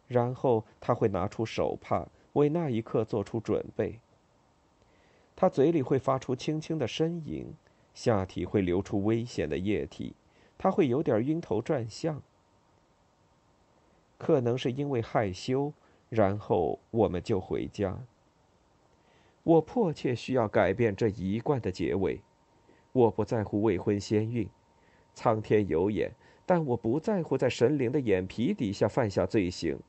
[0.09, 3.99] 然后他会拿出手帕，为那一刻做出准备。
[5.41, 7.47] 他嘴里会发出轻轻的呻吟，
[7.95, 10.15] 下体会流出危险的液体，
[10.59, 12.21] 他会有点晕头转向。
[14.19, 15.73] 可能是因为害羞，
[16.11, 17.99] 然后我们就回家。
[19.43, 22.21] 我迫切需要改变这一贯的结尾。
[22.93, 24.47] 我不在乎未婚先孕，
[25.15, 26.13] 苍天有眼，
[26.45, 29.81] 但我不在乎在神灵的眼皮底下犯下罪行。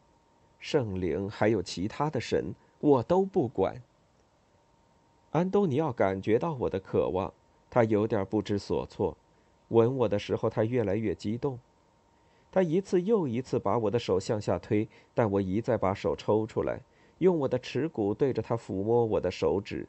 [0.62, 3.76] 圣灵还有其他的神，我都不管。
[5.32, 7.34] 安东尼奥感觉到我的渴望，
[7.70, 9.16] 他有点不知所措。
[9.70, 11.58] 吻我的时候，他越来越激动。
[12.52, 16.82] 他一次又一次把我的手向下推，但我一再把手抽出来，
[17.20, 19.88] 用我的耻骨对着他抚摸我的手指。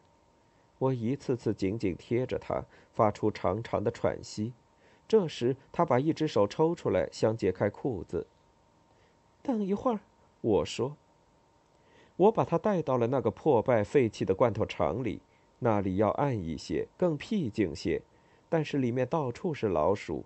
[0.79, 4.53] 我一次次紧紧贴着他，发出长长的喘息。
[5.09, 8.29] 这时，他把一只手抽出来，想解开裤子。
[9.43, 9.99] 等一会儿，
[10.41, 10.97] 我说。
[12.15, 15.21] 我把他带到了那个破败废弃的罐头厂里。
[15.65, 18.03] 那里要暗一些，更僻静些，
[18.49, 20.25] 但是里面到处是老鼠。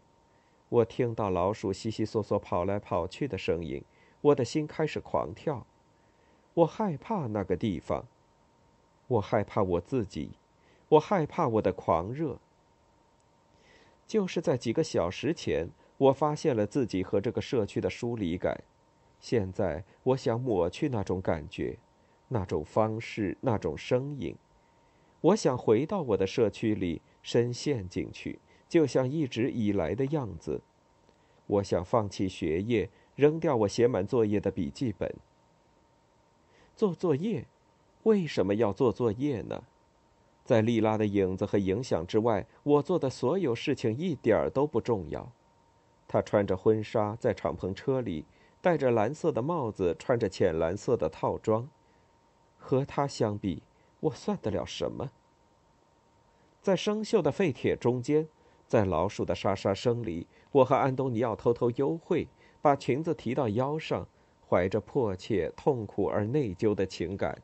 [0.71, 3.85] 我听到老鼠悉悉索索跑来跑去的声音，
[4.23, 5.67] 我的心开始狂跳。
[6.55, 8.07] 我害怕那个地方，
[9.09, 10.31] 我害怕我自己，
[10.89, 12.39] 我害怕我的狂热。
[14.07, 15.69] 就是在几个小时前，
[15.99, 18.65] 我发现了自己和这个社区的疏离感。
[19.21, 21.77] 现在，我想抹去那种感觉，
[22.29, 24.35] 那种方式，那种声音。
[25.27, 30.61] 我想回到我的社区里，深陷进去，就像一直以来的样子。
[31.47, 35.13] 我想放弃学业，扔掉我写满作业的笔记本。
[36.77, 37.45] 做作业，
[38.05, 39.65] 为什么要做作业呢？
[40.45, 45.33] 在莉拉的影子和影响之外，我做的所有事情一点儿都不重要。
[46.07, 48.25] 她穿着婚纱，在敞篷车里，
[48.61, 51.69] 戴着蓝色的帽子，穿着浅蓝色的套装。
[52.57, 53.65] 和她相比，
[53.99, 55.11] 我算得了什么？
[56.67, 58.27] 在生锈的废铁中间，
[58.67, 62.27] 在老鼠的沙沙声里，我和安东尼奥偷偷幽会，
[62.61, 64.05] 把裙子提到腰上，
[64.49, 67.41] 怀着迫切、痛苦而内疚的情感。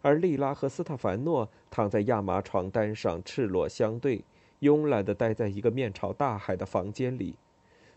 [0.00, 4.24] 而莉拉和斯特凡诺躺在亚麻床单上，赤裸相对，
[4.60, 7.34] 慵懒地待在一个面朝大海的房间里。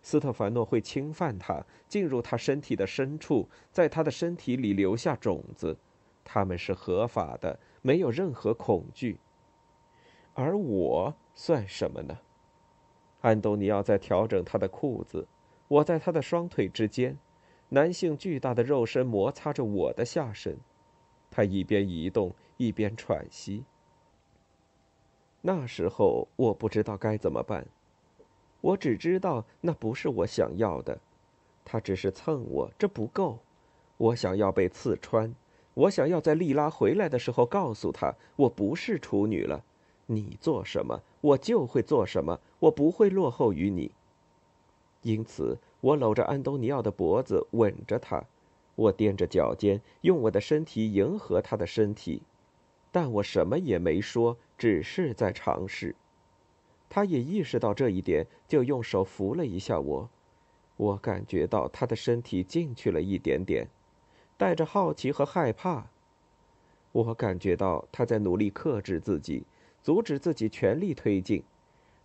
[0.02, 5.78] 斯特凡诺会侵犯她，进入她身体的深处，在她的身体里留下种子。
[6.24, 7.60] 他们是合法的。
[7.84, 9.18] 没有任何恐惧，
[10.34, 12.18] 而我算什么呢？
[13.22, 15.28] 安东尼奥在调整他的裤子，
[15.68, 17.18] 我在他的双腿之间，
[17.68, 20.58] 男性巨大的肉身摩擦着我的下身，
[21.30, 23.66] 他一边移动一边喘息。
[25.42, 27.66] 那时候我不知道该怎么办，
[28.62, 31.00] 我只知道那不是我想要的，
[31.66, 33.40] 他只是蹭我，这不够，
[33.98, 35.34] 我想要被刺穿。
[35.74, 39.64] 我想要在莉拉回来的时候告诉她，我不是处女了。
[40.12, 43.92] 你做什么，我就会做什么，我不会落后于你。
[45.04, 48.26] 因此，我搂着安东尼奥的脖子，吻着他。
[48.74, 52.24] 我踮着脚尖，用我的身体迎合他的身体，
[52.92, 55.96] 但我什么也没说，只是在尝试。
[56.90, 60.10] 他也意识到这一点，就用手扶了一下我。
[60.76, 63.68] 我感觉到他的身体进去了一点点。
[64.38, 65.88] 带着好奇和害怕，
[66.94, 69.44] 我感觉到他在努力克制自己，
[69.82, 71.44] 阻止自己全力推进。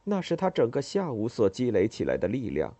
[0.04, 2.74] 那是他整个下午所积累起来的力量。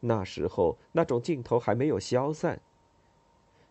[0.00, 2.60] 那时候，那种劲头还没有消散。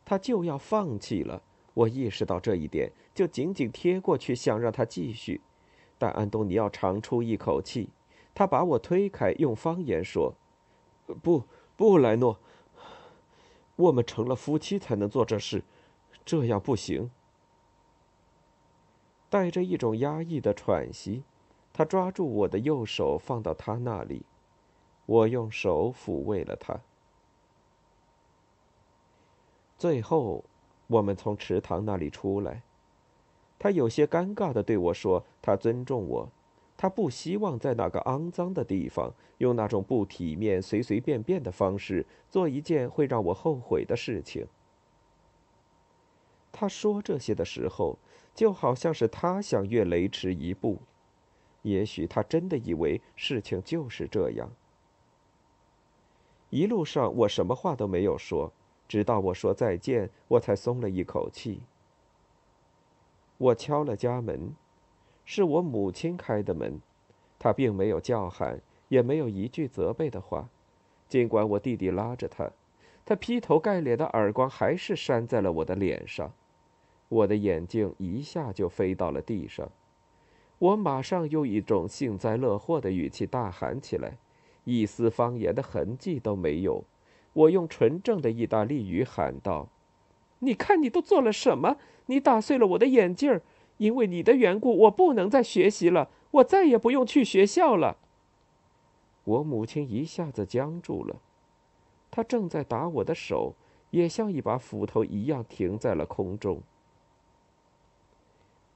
[0.05, 1.41] 他就要放弃了。
[1.73, 5.39] 我意识到这一点，就紧紧贴过去，想让他继续。
[5.97, 7.89] 但安东尼奥长出一口气，
[8.33, 10.33] 他把我推开，用方言说
[11.21, 11.43] ：“不，
[11.77, 12.37] 不，莱诺。”
[13.77, 15.63] 我们成了夫妻才能做这事，
[16.25, 17.09] 这样不行。
[19.29, 21.23] 带着一种压抑的喘息，
[21.71, 24.23] 他抓住我的右手，放到他那里。
[25.05, 26.79] 我用手抚慰了他。
[29.77, 30.43] 最后，
[30.87, 32.63] 我们从池塘那里出来。
[33.57, 36.29] 他有些尴尬的对我说：“他尊重我。”
[36.77, 44.47] 他不希望在那个肮脏的地方用那种不体面、随随便便的方式做一件会让我后悔的事情。
[46.53, 47.97] 他说这些的时候，
[48.39, 50.77] 就好像是他想越雷池一步。
[51.63, 54.49] 也许他真的以为事情就是这样。
[56.49, 58.53] 一路上我什么话都没有说，
[58.87, 61.63] 直到我说再见，我才松了一口气。
[63.37, 64.55] 我敲了家门，
[65.25, 66.79] 是我母亲开的门，
[67.37, 70.47] 她并没有叫喊，也没有一句责备的话，
[71.09, 72.49] 尽管我弟弟拉着她，
[73.03, 76.31] 他劈头盖脸的耳光还是扇在了我的脸上，
[77.09, 79.69] 我的眼镜一下就飞到了地上。
[80.59, 84.17] 我马上用一种幸灾乐祸的语气大喊起来，
[84.63, 86.83] 一丝方言的痕迹都没有。
[87.33, 89.69] 我用纯正的意大利语喊道
[90.39, 91.77] ：“你看，你都做了什么？
[92.07, 93.41] 你打碎了我的眼镜儿，
[93.77, 97.97] 因为你的缘故，我不能再学习了，我再也不用去学校了。”
[99.23, 101.17] 我母亲一下子僵住了，
[102.11, 103.53] 她正在打我的手，
[103.91, 106.61] 也像一把斧头一样停在了空中。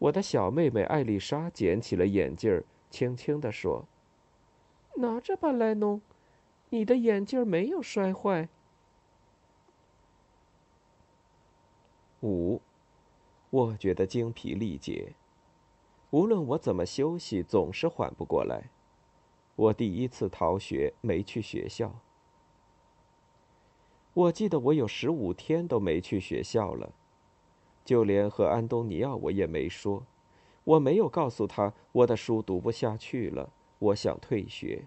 [0.04, 3.86] 我的小妹妹艾丽莎捡起了眼镜，轻轻地说
[4.98, 6.02] ：“拿着吧，莱农，
[6.72, 8.50] 你的眼镜没有摔坏。”
[12.22, 12.60] 五，
[13.50, 15.14] 我觉得精疲力竭，
[16.10, 18.72] 无论我怎么休息，总是缓不过来。
[19.56, 22.02] 我第一次逃学，没去学校。
[24.14, 26.92] 我记得我有十五天都没去学校了。
[27.86, 30.06] 就连和安东尼奥我也没说，
[30.64, 34.86] 我没有告诉他我的书读不下去了，我想退学。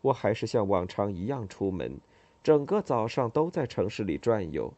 [0.00, 1.98] 我还是像往常一样出门，
[2.42, 4.72] 整个早上都在城市里转悠。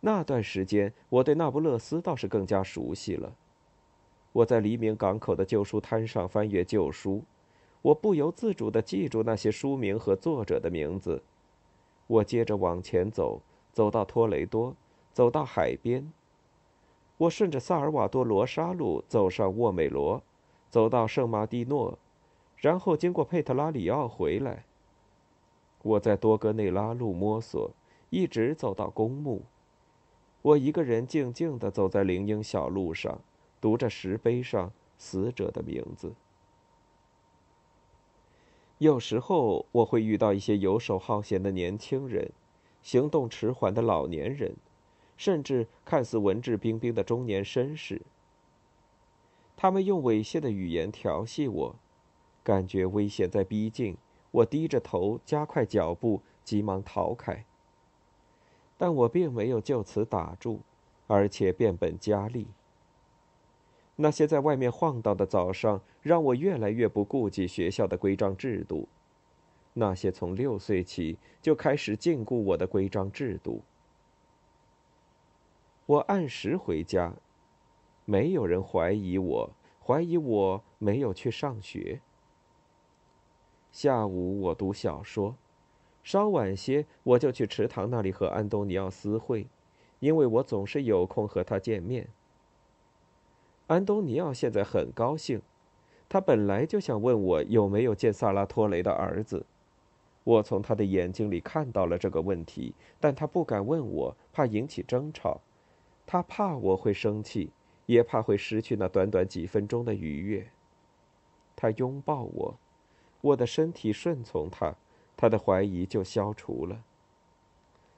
[0.00, 3.34] 那段时间，我对那不勒斯倒是更加熟悉了。
[4.32, 7.24] 我在黎明港口的旧书摊上翻阅旧书，
[7.82, 11.22] 我不由自主地记住那些书名和作者的名字。
[12.06, 13.40] 我接着往前走，
[13.72, 14.76] 走到托雷多。
[15.16, 16.12] 走到海边，
[17.16, 20.22] 我顺着萨尔瓦多罗沙路走上沃美罗，
[20.68, 21.98] 走到圣马蒂诺，
[22.58, 24.66] 然后经过佩特拉里奥回来。
[25.80, 27.70] 我在多格内拉路摸索，
[28.10, 29.40] 一直走到公墓。
[30.42, 33.18] 我一个人静静地走在林荫小路上，
[33.58, 36.12] 读着石碑上死者的名字。
[38.76, 42.30] 有时候我会遇到一些游手好闲的年轻人，
[42.82, 44.54] 行动迟缓的老年人。
[45.16, 48.02] 甚至看似文质彬彬的中年绅士，
[49.56, 51.76] 他们用猥亵的语言调戏我，
[52.44, 53.96] 感觉危险在逼近，
[54.30, 57.44] 我低着头，加快脚步，急忙逃开。
[58.76, 60.60] 但我并没有就此打住，
[61.06, 62.46] 而且变本加厉。
[63.96, 68.86] 那些在外面晃荡的早上，让我越来越不顾及学校的规章制度；
[69.72, 73.62] 那些从六岁起就开始禁锢我的规章制度。
[75.86, 77.14] 我按时回家，
[78.04, 82.00] 没有人怀疑我，怀疑我没有去上学。
[83.70, 85.36] 下午我读小说，
[86.02, 89.46] 稍晚些我就去池塘那里和安东尼奥私会，
[90.00, 92.08] 因为我总是有空和他见面。
[93.68, 95.40] 安东尼奥现在很高兴，
[96.08, 99.46] 他本来就想问我有没有见萨拉托雷的儿子，
[100.24, 105.40] 我从他的眼睛里看到了这个问题，但他不敢问我，怕引起争吵。
[106.06, 107.50] 他怕我会生气，
[107.86, 110.48] 也怕会失去那短短几分钟的愉悦。
[111.56, 112.54] 他拥抱我，
[113.20, 114.76] 我的身体顺从他，
[115.16, 116.84] 他的怀疑就消除了。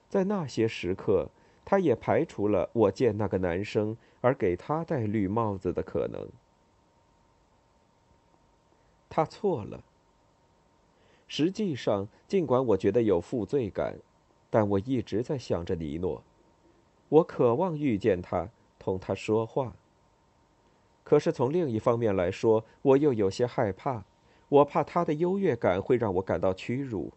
[0.07, 1.29] 在那些时刻，
[1.63, 6.27] 他也排除了我见那个男生而给他戴绿帽子的可能。
[9.07, 9.83] 他错了。
[11.27, 13.99] 实际上，尽管我觉得有负罪感，
[14.49, 16.23] 但我一直在想着尼诺。
[17.09, 19.73] 我渴望遇见他，同他说话。
[21.03, 24.03] 可是从另一方面来说，我又有些害怕。
[24.47, 27.11] 我怕他的优越感会让我感到屈辱，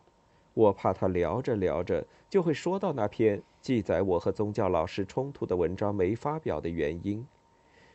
[0.54, 7.26] 我怕他聊着聊着就会说到那篇记载我和宗教老师冲突的文章没发表的原因，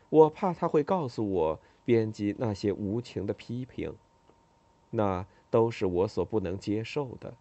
[0.10, 3.95] 我怕他会告诉我编辑那些无情的批评，
[4.91, 7.34] 那都是我所不能接受的。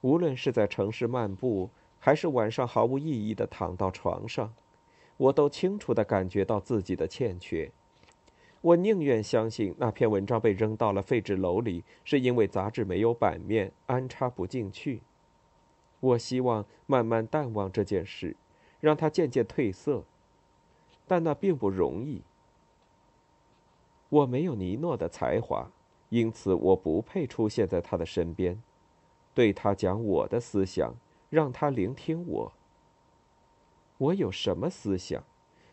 [0.00, 1.70] 无论是在城市漫步。
[2.00, 4.52] 还是晚上毫无意义的躺到床上，
[5.16, 7.70] 我都清楚的感觉到自己的欠缺。
[8.60, 15.00] 我宁愿相信那篇文章被扔到了废纸篓里，是因为杂志没有版面，安插不进去。
[16.00, 18.36] 我希望慢慢淡忘这件事，
[18.80, 20.04] 让它渐渐褪色，
[21.06, 22.22] 但那并不容易。
[24.08, 25.70] 我没有尼诺的才华，
[26.08, 28.60] 因此我不配出现在他的身边，
[29.34, 30.94] 对他讲我的思想。
[31.30, 32.52] 让他聆听我。
[33.98, 35.22] 我有什么思想？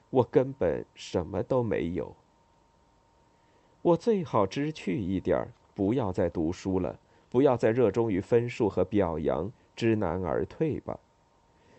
[0.10, 2.16] 我根本什么都没有。
[3.82, 7.00] 我最好知趣一点不要再读书了，
[7.30, 11.00] 不要再热衷于分数和表扬，知难而退吧。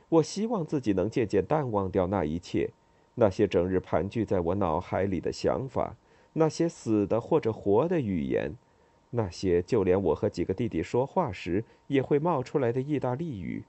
[0.08, 2.70] 我希望自己能渐渐淡忘掉那一切，
[3.14, 5.96] 那些整日盘踞在我脑海里的想法，
[6.34, 8.54] 那些死的或者活的语言，
[9.10, 13.64] 那些就连我和几个弟弟说话时也会冒出来的意大利语。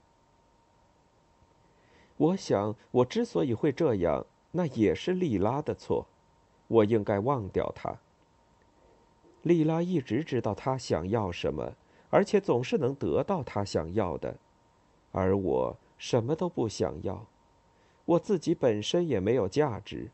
[2.16, 6.06] 我想，我之所以会这样，那也是莉拉的错。
[6.66, 7.98] 我应该忘掉她。
[9.42, 11.74] 莉拉一直知道她想要什么，
[12.10, 14.36] 而且总是能得到她想要的，
[15.12, 15.76] 而我。
[16.00, 17.26] 什么都不想要，
[18.04, 20.12] 我自己本身也没有价值。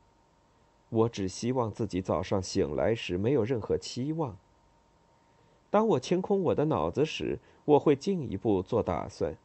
[0.89, 4.39] 我只希望自己早上醒来时没有任何期望。
[5.75, 9.37] 当我清空我的脑子时，我会进一步做打算。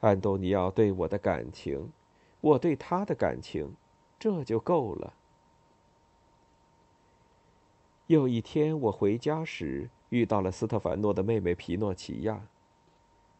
[0.00, 1.92] 安东尼奥对我的感情，
[2.40, 3.72] 我对他的感情，
[4.18, 5.12] 这就够了。
[8.08, 12.40] 有一天我回家时，遇到了斯特凡诺的妹妹皮诺奇亚。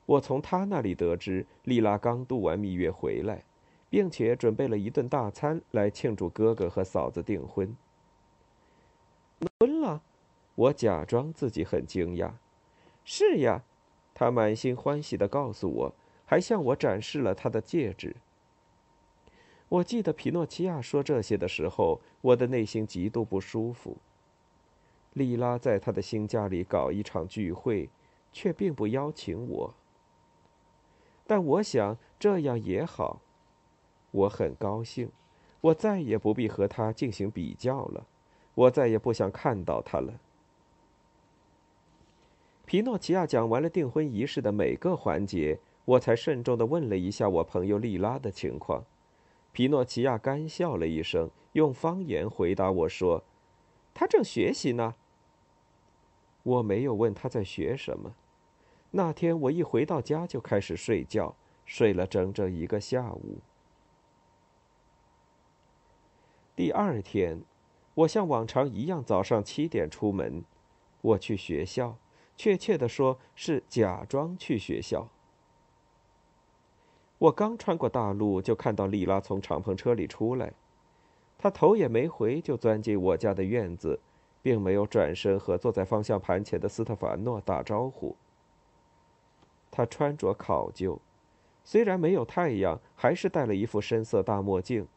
[0.06, 3.42] 我从他那里得知，丽拉刚度完蜜月回来，
[3.88, 7.76] 并且准备了一顿大餐来庆祝哥哥和嫂子订婚。
[10.54, 12.32] 我假装自己很惊讶。
[13.04, 13.62] 是呀，
[14.14, 15.94] 他满心欢喜地告诉我，
[16.24, 18.16] 还向我展示了他的戒指。
[19.68, 23.96] 我记得皮诺奇亚说这些的时候，我的内心极度不舒服。
[25.12, 27.88] 丽拉在他的新家里搞一场聚会，
[28.32, 29.74] 却并不邀请我。
[31.26, 33.20] 但我想这样也好，
[34.10, 35.10] 我很高兴，
[35.60, 38.06] 我再也不必和他进行比较了，
[38.54, 40.20] 我再也不想看到他了。
[42.70, 48.84] 皮诺奇亚讲完了订婚仪式的每个环节，我才慎重的问了一下我朋友莉拉的情况。
[49.50, 53.24] 皮诺奇亚干笑了一声，用方言回答我说
[53.92, 54.94] ：“他正学习呢。”
[56.44, 58.14] 我没有问他在学什么。
[58.92, 61.34] 那天我一回到家就开始睡觉，
[61.66, 63.38] 睡了整整一个下午。
[66.54, 67.42] 第二天，
[67.94, 70.44] 我像往常一样早上七点出门，
[71.00, 71.96] 我去学校，
[72.40, 75.10] 确切的说是假装去学校。
[77.18, 80.54] 我刚穿过大路，就看到莉拉从敞篷车里出来，
[81.36, 84.00] 她头也没回就钻进我家的院子，
[84.40, 88.16] 并没有转身和坐在方向盘前的斯特凡诺打招呼。
[89.70, 90.98] 他穿着考究，
[91.62, 94.88] 虽然没有太阳，还是戴了一副深色大墨镜。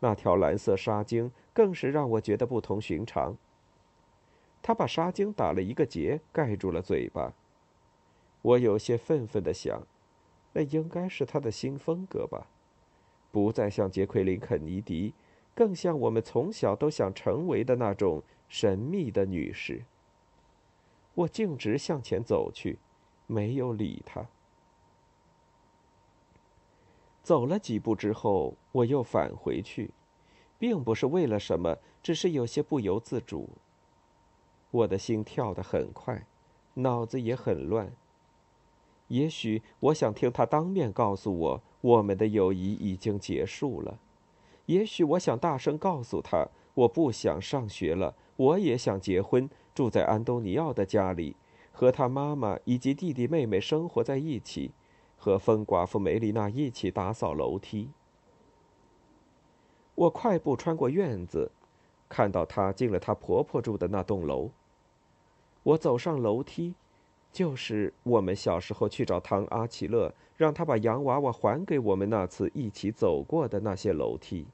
[0.00, 3.36] 那条蓝色纱巾更是让我觉得不同寻常。
[4.66, 7.32] 他把纱巾打了一个结，盖住了嘴巴。
[8.42, 9.80] 我有些愤愤的想，
[10.54, 12.48] 那应该是他的新风格吧，
[13.30, 15.14] 不再像杰奎琳·肯尼迪，
[15.54, 19.84] 更像我们从小都想成为的那种神秘的女士。
[21.14, 22.76] 我径直向前走去。
[23.28, 24.26] 没有理他。
[27.22, 29.92] 走了几步之后，我又返回去，
[30.58, 33.48] 并不是为了什么，只是有些不由自主。
[34.70, 36.26] 我的心跳得很快，
[36.74, 37.92] 脑子也很乱。
[39.08, 43.98] 也许我想听他当面告诉我，我们的友谊已经结束了；
[44.66, 51.36] 也许我想大声告诉他，我不想上学了，我也想结婚，住在安东尼奥的家里。
[51.78, 54.70] 和他妈妈以及弟弟妹妹生活在一起，
[55.18, 57.90] 和疯寡妇梅丽娜一起打扫楼梯。
[59.94, 61.52] 我快步穿过院子，
[62.08, 64.50] 看到她进了她婆婆住的那栋楼。
[65.62, 66.74] 我走上楼梯，
[67.32, 74.46] 就是我们小时候去找唐阿奇勒，让他把洋娃娃还给我们那次一起走过的那些楼梯。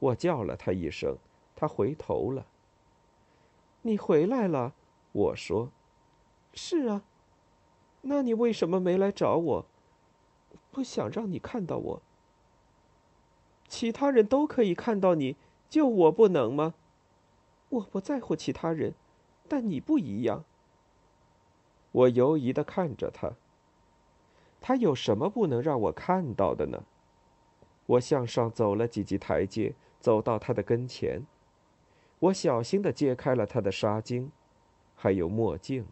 [0.00, 1.16] 我叫了他一声，
[1.54, 2.46] 他回头了。
[3.82, 4.72] 你回来了，
[5.12, 5.70] 我说。
[6.52, 7.02] 是啊，
[8.02, 9.66] 那你为什么没来找我？
[10.72, 12.02] 不想让你看到我。
[13.68, 15.36] 其他人都可以看到你，
[15.68, 16.74] 就我不能吗？
[17.68, 18.94] 我不在乎其他人，
[19.46, 20.44] 但你不一样。
[21.92, 23.32] 我犹疑的看着他。
[24.60, 26.84] 他有什么不能让我看到的呢？
[27.86, 31.22] 我向上走了几级台阶，走到他的跟前。
[32.18, 34.30] 我小心的揭开了他的纱巾，
[34.94, 35.86] 还有墨镜。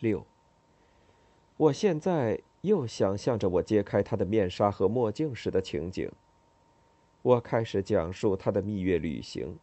[0.00, 0.26] 六。
[1.56, 6.10] 我现在又想象着我揭开他的面纱和墨镜时的情景。
[7.26, 9.58] 我开始讲述他的蜜月旅行，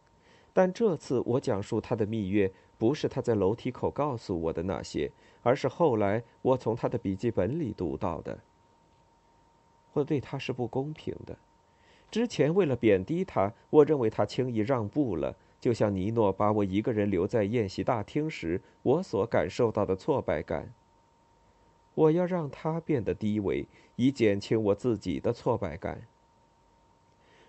[0.52, 5.10] 但这次我讲述他的蜜月不是他在楼梯口告诉我的那些，
[5.42, 8.38] 而是后来我从他的笔记本里读到的。
[9.94, 11.38] 我对他是不公平的。
[12.10, 20.70] 之前为了贬低他，我认为他轻易让步了，就像尼诺把我一个人留在宴席大厅时，我所感受到的挫败感。
[21.94, 26.06] 我要让他变得低微，以减轻我自己的挫败感。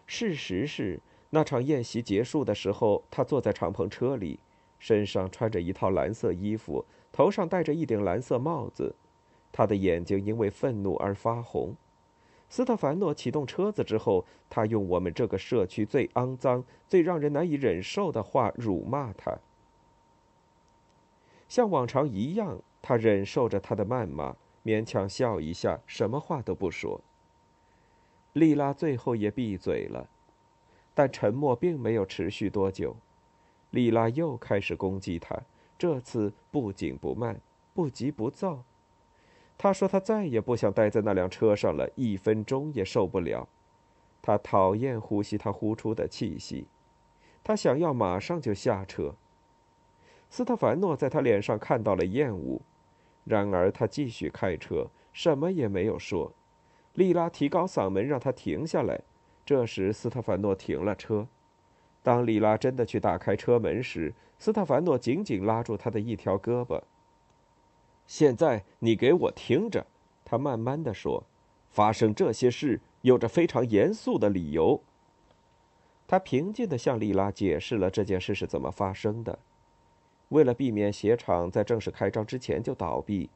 [0.06, 1.00] 事实是，
[1.32, 4.40] 那场宴席结束的时候，他坐在敞篷车里，
[4.80, 8.96] 身上穿着一套蓝色衣服，头上戴着一顶蓝色帽子，
[9.52, 11.76] 他的眼睛因为愤怒而发红。
[12.48, 19.40] 斯特凡诺启动车子之后，他用我们这个社区最肮脏、最让人难以忍受的话辱骂他。
[21.50, 27.02] 像往常一样，他忍受着他的谩骂，勉强笑一下，什么话都不说。
[28.36, 30.10] 莉拉最后也闭嘴了，
[30.94, 32.98] 但沉默并没有持续多久。
[33.70, 35.40] 莉拉又开始攻击他，
[35.78, 37.40] 这次不紧不慢，
[37.74, 38.62] 不急不躁。
[39.58, 43.48] 他说：“他再也不想待在那辆车上了，一分钟也受不了。
[44.22, 46.68] 他讨厌呼吸他呼出的气息，
[47.42, 49.16] 他想要马上就下车。”
[50.30, 52.60] 斯特凡诺在他脸上看到了厌恶，
[53.24, 56.34] 然而他继续开车，什么也没有说。
[56.96, 59.00] 莉拉提高嗓门让他停下来。
[59.46, 61.28] 这时，斯特凡诺停了车。
[62.02, 66.82] 当莉拉真的去打开车门时，斯特凡诺紧紧拉住他的一条胳膊。
[68.08, 69.86] 现在你给我听着，
[70.24, 71.24] 他慢慢的说
[71.70, 74.82] ：“发生这些事有着非常严肃的理由。”
[76.08, 79.40] 他平静的向莉拉解释了这件事是怎么发生的。
[80.30, 83.30] 为了避免鞋厂在正式开张之前就倒闭，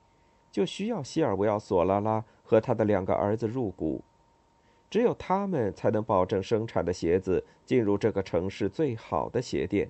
[0.51, 4.02] 就需要西尔维奥·索拉拉和他的两个儿子入股，
[4.89, 9.88] 只有他们才能保证生产的鞋子进入这个城市最好的鞋店，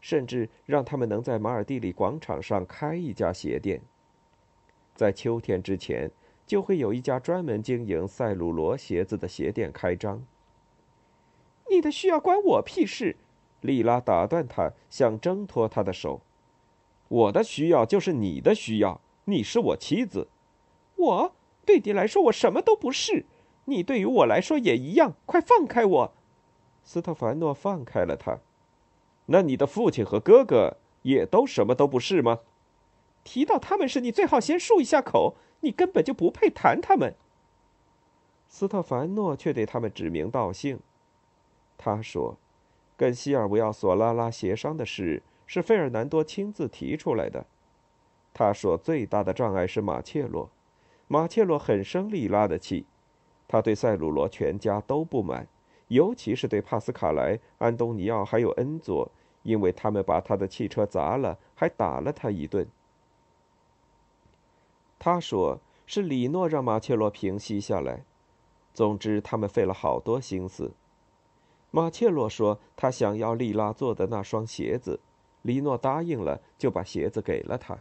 [0.00, 3.80] 甚至让他们能在马尔蒂里广场上开一家鞋店。
[4.96, 6.10] 在秋天之前，
[6.44, 10.24] 就会有一家专门经营塞鲁罗鞋子的鞋店开张。
[11.70, 13.14] 你的需要关我屁事！
[13.60, 16.20] 莉拉打断他，想挣脱他的手。
[17.06, 19.00] 我的需要就是你的需要。
[19.26, 20.26] 你是我妻子，
[20.96, 21.32] 我
[21.64, 23.26] 对你来说我什么都不是。
[23.66, 25.14] 你对于我来说也一样。
[25.26, 26.12] 快放开我！
[26.82, 28.38] 斯特凡诺放开了他。
[29.26, 32.40] 那你的父亲和哥哥也都什么都不是吗？
[33.24, 35.36] 提到他们时，你最好先漱一下口。
[35.60, 37.14] 你根本就不配谈他们。
[38.48, 40.80] 斯特凡诺却对他们指名道姓。
[41.78, 42.36] 他说
[42.98, 47.46] ：“跟希尔维奥·索拉拉协商的事是费尔南多亲自提出来的。
[48.34, 50.50] 他说最大的障碍是马切洛。
[51.12, 52.86] 马切洛很生利拉的气，
[53.46, 55.46] 他对塞鲁罗全家都不满，
[55.88, 59.10] 尤其是对帕斯卡莱、安东尼奥还有恩佐，
[59.42, 62.66] 因为他们把他的汽车砸了，还打了他一顿。”
[64.98, 68.04] 他说：“是里诺让马切洛平息下来。
[68.72, 70.72] 总之，他们费了好多心思。”
[71.70, 74.98] 马切洛说：“他想要莉拉做的那双鞋子。”
[75.42, 77.80] 里诺答应了，就把鞋子给了他。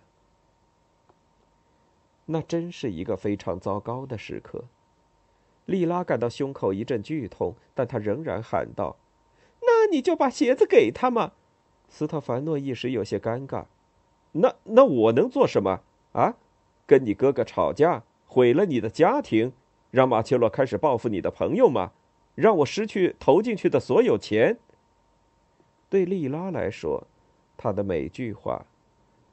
[2.26, 4.66] 那真是一个非常糟糕的时刻。
[5.66, 8.98] 莉拉感到胸口一阵剧痛，但她仍然喊道
[9.62, 11.34] ：“那你就把鞋子给他嘛！”
[11.88, 13.66] 斯特凡诺一时有些尴尬。
[14.34, 15.82] “那那我能做什么
[16.14, 16.36] 啊？”
[16.88, 19.54] 跟你哥哥吵架，毁了你的家庭，
[19.92, 21.92] 让马切洛开始报复你的朋友吗？
[22.36, 24.58] 让我失去投进去的所有钱。
[25.90, 27.06] 对莉拉来说，
[27.56, 28.66] 她的每句话，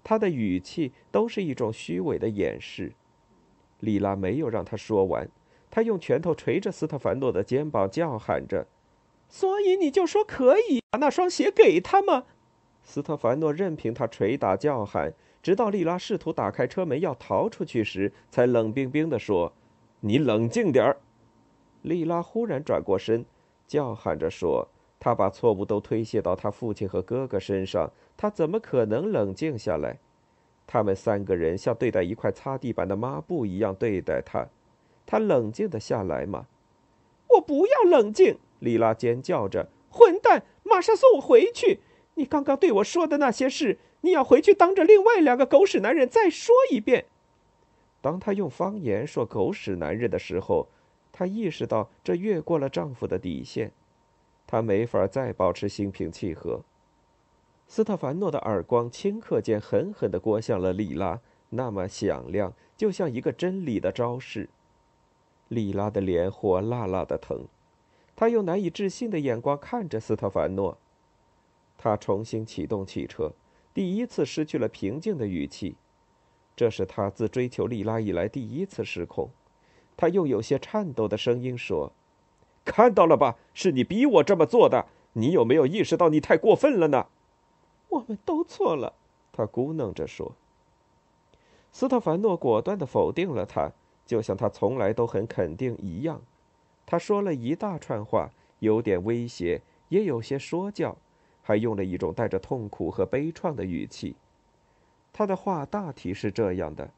[0.03, 2.93] 他的语气都是一种虚伪的掩饰。
[3.81, 5.29] 莉拉没有让他说完，
[5.71, 8.67] 他用拳头捶着斯特凡诺的肩膀，叫喊着
[9.29, 12.25] ：“所以你就说可以把那双鞋给他吗？”
[12.83, 15.15] 斯特凡诺任凭他捶打叫喊。
[15.41, 19.53] 直到莉拉试图打开车门要逃出去时，才冷冰冰地说
[20.01, 20.97] ：“你冷静点儿。”
[21.83, 23.25] 莉拉忽然转过身，
[23.67, 24.69] 叫喊着说
[25.01, 29.99] ：“他把错误都推卸到他父亲和哥哥身上，他怎么可能冷静下来？
[30.67, 34.47] 他们三个人像对待一块擦地板的抹布一样对待他，
[35.07, 36.47] 他冷静的下来吗
[37.37, 41.81] ？”“我不要冷静！”莉拉尖叫着，“混蛋，马上送我回去！
[42.15, 47.07] 你刚刚对我说的那些事。”你要回去当着另外两个狗屎男人再说一遍。
[48.01, 50.69] 当她用方言说“狗屎男人”的时候，
[51.11, 53.73] 她意识到这越过了丈夫的底线，
[54.49, 56.63] 他没法再保持心平气和。
[57.69, 61.21] 斯特凡诺的耳光顷刻间狠狠地刮向了莉拉，
[61.51, 64.49] 那么响亮，就像一个真理的招式。
[65.49, 67.47] 莉拉的脸火辣辣的疼，
[68.17, 70.79] 她用难以置信的眼光看着斯特凡诺。
[71.77, 73.33] 他重新启动汽车。
[73.73, 75.77] 第一次失去了平静的语气，
[76.57, 79.31] 这是他自追求莉拉以来第一次失控。
[79.97, 81.93] 他用有些颤抖的声音说
[82.71, 84.87] ：“看到了吧，是你逼我这么做的。
[85.15, 87.07] 你有没有意识到你太过分了呢？”
[87.89, 88.93] 我们都错了，
[89.33, 90.33] 他咕哝着说。
[91.73, 93.73] 斯特凡诺果断的否定了他，
[94.05, 96.21] 就像他从来都很肯定一样。
[96.85, 100.97] 他说了一大串话，有点威胁，也有些说教，
[101.43, 104.15] 还用了一种带着痛苦和悲怆的语气。
[105.13, 106.91] 他的话大体是这样的：“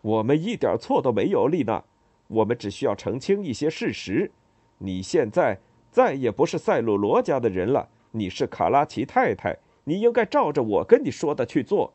[0.00, 1.84] 我们一点错都没有，丽娜。
[2.28, 4.30] 我们只需要澄清一些事实。
[4.78, 5.58] 你现在
[5.90, 9.56] 再也不是塞鲁罗家的人了，你是卡拉奇太太。
[9.84, 11.92] 你应该照着我跟你说的去做。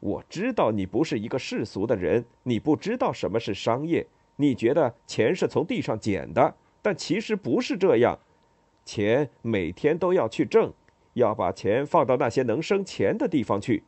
[0.00, 4.06] 我知道你不是一个世俗的人，你不知道什么是商业。
[4.36, 8.18] 你觉得钱是从地上捡的，但其实不是这样。
[8.84, 10.72] 钱每天都要去挣，
[11.12, 13.84] 要把钱放到那些能生钱的地方去。”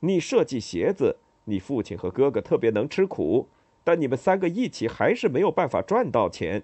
[0.00, 3.46] 你设计鞋子，你父亲和哥哥特别能吃苦，
[3.84, 6.62] 但你们三个一起还是没有办法赚到钱。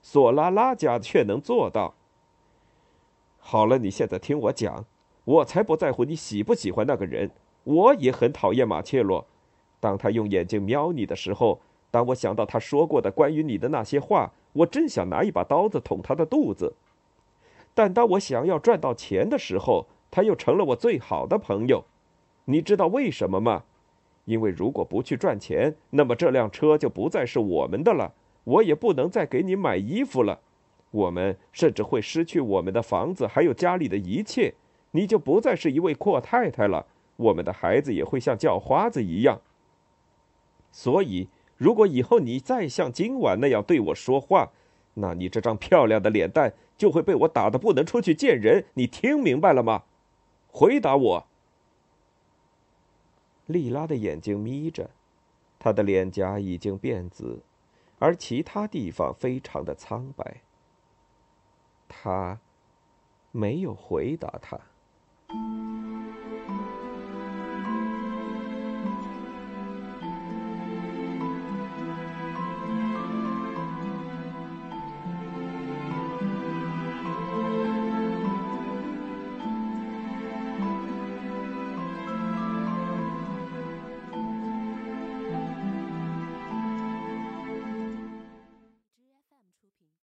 [0.00, 1.94] 索拉拉家却能做到。
[3.38, 4.84] 好了，你现在听我讲，
[5.24, 7.30] 我才不在乎你喜不喜欢那个人。
[7.64, 9.26] 我也很讨厌马切洛。
[9.80, 16.74] 当他用眼睛瞄你的时候，当我想到他说过的关于你的那些话，我真想拿一把刀子捅他的肚子。
[17.74, 21.84] 但当我想要赚到钱的时候，他又成了我最好的朋友。
[22.46, 23.64] 你知道为什么吗？
[24.24, 28.12] 因为如果不去赚钱，那么这辆车就不再是我们的了，
[28.48, 30.40] 我也不能再给你买衣服了，
[30.90, 34.54] 我们甚至会失去我们的房子，还有家里的一切。
[34.92, 36.86] 你就不再是一位阔太太了，
[37.16, 39.42] 我们的孩子也会像叫花子一样。
[40.72, 41.28] 所以，
[41.58, 44.50] 如果以后你再像今晚那样对我说话，
[44.94, 48.64] 那你这张漂亮的脸蛋就会被我打得不能出去见人。
[48.74, 49.82] 你听明白了吗？
[50.50, 51.26] 回答我。
[53.44, 54.88] 莉拉的眼睛眯着，
[55.58, 57.40] 她的脸颊已经变紫，
[57.98, 60.42] 而其他地方非常的苍白
[61.88, 62.38] 他
[63.32, 64.58] 没有回答他。